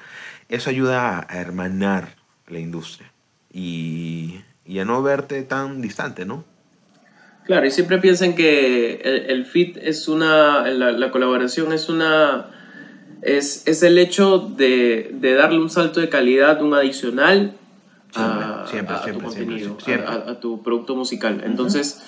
Eso 0.48 0.70
ayuda 0.70 1.26
a, 1.28 1.40
hermanar 1.40 2.16
la 2.48 2.58
industria 2.58 3.10
y, 3.52 4.40
y 4.66 4.78
a 4.78 4.84
no 4.84 5.02
verte 5.02 5.42
tan 5.42 5.80
distante, 5.80 6.24
¿no? 6.24 6.44
Claro, 7.46 7.66
y 7.66 7.70
siempre 7.70 7.98
piensen 7.98 8.34
que 8.34 9.00
el, 9.04 9.30
el 9.30 9.44
fit 9.46 9.76
es 9.76 10.08
una, 10.08 10.62
la, 10.70 10.92
la 10.92 11.10
colaboración 11.10 11.72
es 11.72 11.88
una, 11.90 12.46
es, 13.22 13.66
es 13.66 13.82
el 13.82 13.98
hecho 13.98 14.38
de, 14.38 15.10
de 15.14 15.34
darle 15.34 15.58
un 15.58 15.68
salto 15.70 16.00
de 16.00 16.08
calidad, 16.08 16.62
un 16.62 16.72
adicional 16.74 17.54
a, 18.14 18.64
Siempre, 18.66 18.94
siempre, 18.94 18.94
a 18.94 18.98
tu 18.98 19.04
siempre, 19.04 19.28
siempre, 19.30 19.44
contenido, 19.46 19.78
siempre. 19.80 20.06
a- 20.08 20.12
a- 20.12 20.30
a 20.32 20.40
tu 20.40 20.62
producto 20.62 20.94
musical. 20.96 21.42
Entonces, 21.44 22.02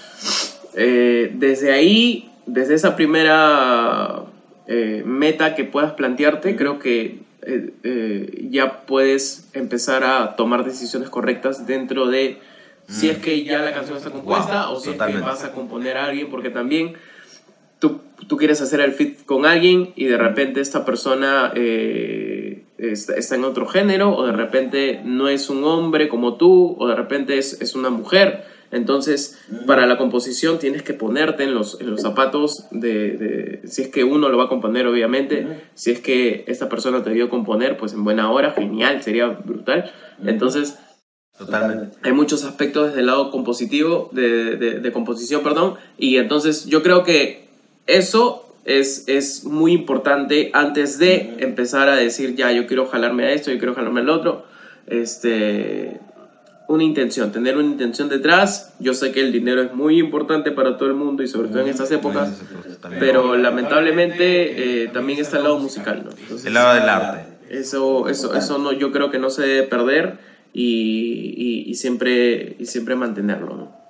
eh, 0.74 1.32
desde 1.34 1.72
ahí, 1.72 2.30
desde 2.46 2.74
esa 2.74 2.96
primera 2.96 4.22
eh, 4.68 5.02
meta 5.04 5.54
que 5.54 5.64
puedas 5.64 5.92
plantearte, 5.92 6.56
creo 6.56 6.78
que 6.78 7.25
eh, 7.46 7.70
eh, 7.84 8.48
ya 8.50 8.86
puedes 8.86 9.48
empezar 9.52 10.02
a 10.04 10.34
tomar 10.36 10.64
decisiones 10.64 11.08
correctas 11.10 11.66
dentro 11.66 12.06
de 12.06 12.38
si 12.88 13.08
es 13.08 13.18
que 13.18 13.44
ya 13.44 13.60
la 13.60 13.72
canción 13.72 13.96
está 13.96 14.10
compuesta 14.10 14.66
Wow, 14.66 14.76
o 14.76 14.80
si 14.80 14.90
es 14.90 14.94
totalmente. 14.94 15.24
que 15.24 15.30
vas 15.30 15.44
a 15.44 15.52
componer 15.52 15.96
a 15.96 16.06
alguien, 16.06 16.28
porque 16.30 16.50
también 16.50 16.94
tú, 17.78 18.00
tú 18.28 18.36
quieres 18.36 18.60
hacer 18.60 18.80
el 18.80 18.92
fit 18.92 19.24
con 19.24 19.46
alguien 19.46 19.92
y 19.96 20.06
de 20.06 20.16
repente 20.16 20.60
esta 20.60 20.84
persona 20.84 21.52
eh, 21.54 22.64
está, 22.78 23.14
está 23.14 23.34
en 23.34 23.44
otro 23.44 23.66
género 23.66 24.16
o 24.16 24.26
de 24.26 24.32
repente 24.32 25.00
no 25.04 25.28
es 25.28 25.50
un 25.50 25.64
hombre 25.64 26.08
como 26.08 26.36
tú 26.36 26.76
o 26.78 26.86
de 26.88 26.94
repente 26.94 27.38
es, 27.38 27.60
es 27.60 27.74
una 27.74 27.90
mujer. 27.90 28.55
Entonces, 28.70 29.38
para 29.66 29.86
la 29.86 29.96
composición 29.96 30.58
tienes 30.58 30.82
que 30.82 30.92
ponerte 30.94 31.44
en 31.44 31.54
los, 31.54 31.80
en 31.80 31.90
los 31.90 32.02
zapatos 32.02 32.64
de, 32.70 33.10
de- 33.16 33.60
si 33.68 33.82
es 33.82 33.88
que 33.88 34.04
uno 34.04 34.28
lo 34.28 34.36
va 34.38 34.44
a 34.44 34.48
componer, 34.48 34.86
obviamente. 34.86 35.46
Si 35.74 35.90
es 35.92 36.00
que 36.00 36.44
esta 36.48 36.68
persona 36.68 37.02
te 37.02 37.10
vio 37.10 37.28
componer, 37.30 37.76
pues 37.76 37.92
en 37.92 38.02
buena 38.04 38.30
hora, 38.30 38.50
genial, 38.52 39.02
sería 39.02 39.26
brutal. 39.28 39.92
Entonces, 40.24 40.76
Totalmente. 41.38 41.96
hay 42.02 42.12
muchos 42.12 42.44
aspectos 42.44 42.88
desde 42.88 43.00
el 43.00 43.06
lado 43.06 43.30
compositivo, 43.30 44.08
de, 44.12 44.56
de- 44.56 44.80
de 44.80 44.92
composición, 44.92 45.42
perdón, 45.42 45.74
y 45.98 46.16
entonces 46.16 46.64
yo 46.66 46.82
creo 46.82 47.04
que 47.04 47.46
eso 47.86 48.42
es, 48.64 49.04
es 49.06 49.44
muy 49.44 49.72
importante 49.72 50.50
antes 50.54 50.98
de 50.98 51.34
empezar 51.38 51.88
a 51.88 51.96
decir, 51.96 52.34
ya, 52.34 52.50
yo 52.52 52.66
quiero 52.66 52.86
jalarme 52.86 53.26
a 53.26 53.32
esto, 53.32 53.52
yo 53.52 53.58
quiero 53.58 53.74
jalarme 53.74 54.00
al 54.00 54.08
otro. 54.10 54.44
Este, 54.88 56.00
una 56.68 56.84
intención, 56.84 57.32
tener 57.32 57.56
una 57.56 57.68
intención 57.68 58.08
detrás. 58.08 58.74
Yo 58.78 58.94
sé 58.94 59.12
que 59.12 59.20
el 59.20 59.32
dinero 59.32 59.62
es 59.62 59.72
muy 59.72 59.98
importante 59.98 60.50
para 60.50 60.76
todo 60.76 60.88
el 60.88 60.94
mundo 60.94 61.22
y 61.22 61.28
sobre 61.28 61.48
todo 61.48 61.60
en 61.60 61.68
estas 61.68 61.90
épocas, 61.90 62.40
pero 62.98 63.36
lamentablemente 63.36 64.84
eh, 64.84 64.88
también 64.88 65.18
está 65.18 65.38
el 65.38 65.44
lado 65.44 65.58
musical, 65.58 66.04
¿no? 66.04 66.36
el 66.44 66.54
lado 66.54 66.74
del 66.74 66.88
arte. 66.88 67.36
Eso, 67.50 68.08
eso, 68.08 68.34
eso 68.34 68.58
no, 68.58 68.72
yo 68.72 68.90
creo 68.90 69.10
que 69.10 69.18
no 69.18 69.30
se 69.30 69.42
debe 69.42 69.62
perder 69.68 70.18
y, 70.52 71.64
y, 71.66 71.74
siempre, 71.74 72.56
y 72.58 72.66
siempre 72.66 72.96
mantenerlo, 72.96 73.56
¿no? 73.56 73.85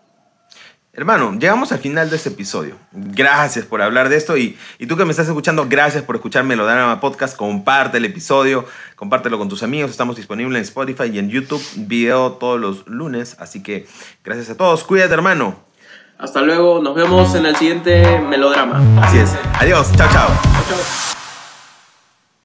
Hermano, 0.97 1.35
llegamos 1.39 1.73
al 1.73 1.79
final 1.79 2.09
de 2.09 2.17
este 2.17 2.31
episodio. 2.31 2.77
Gracias 2.91 3.67
por 3.67 3.83
hablar 3.83 4.09
de 4.09 4.17
esto 4.17 4.39
y, 4.39 4.57
y, 4.79 4.87
tú 4.87 4.97
que 4.97 5.05
me 5.05 5.11
estás 5.11 5.29
escuchando, 5.29 5.67
gracias 5.69 6.03
por 6.03 6.17
escuchar 6.17 6.45
Melodrama 6.45 7.01
Podcast. 7.01 7.37
Comparte 7.37 7.99
el 7.99 8.07
episodio, 8.07 8.65
compártelo 8.95 9.37
con 9.37 9.51
tus 9.51 9.63
amigos. 9.63 9.91
Estamos 9.91 10.17
disponibles 10.17 10.57
en 10.57 10.63
Spotify 10.63 11.11
y 11.13 11.19
en 11.19 11.29
YouTube, 11.29 11.63
video 11.77 12.33
todos 12.33 12.59
los 12.59 12.87
lunes. 12.87 13.37
Así 13.39 13.63
que 13.63 13.87
gracias 14.25 14.49
a 14.49 14.57
todos. 14.57 14.85
Cuídate, 14.85 15.13
hermano. 15.13 15.67
Hasta 16.17 16.41
luego, 16.41 16.81
nos 16.81 16.95
vemos 16.95 17.35
en 17.35 17.45
el 17.45 17.57
siguiente 17.57 18.19
Melodrama. 18.21 18.81
Así 19.03 19.19
es. 19.19 19.37
Adiós, 19.61 19.93
chao, 19.97 20.09
chao. 20.11 20.29
Chao, 20.29 20.65
chao. 20.67 21.16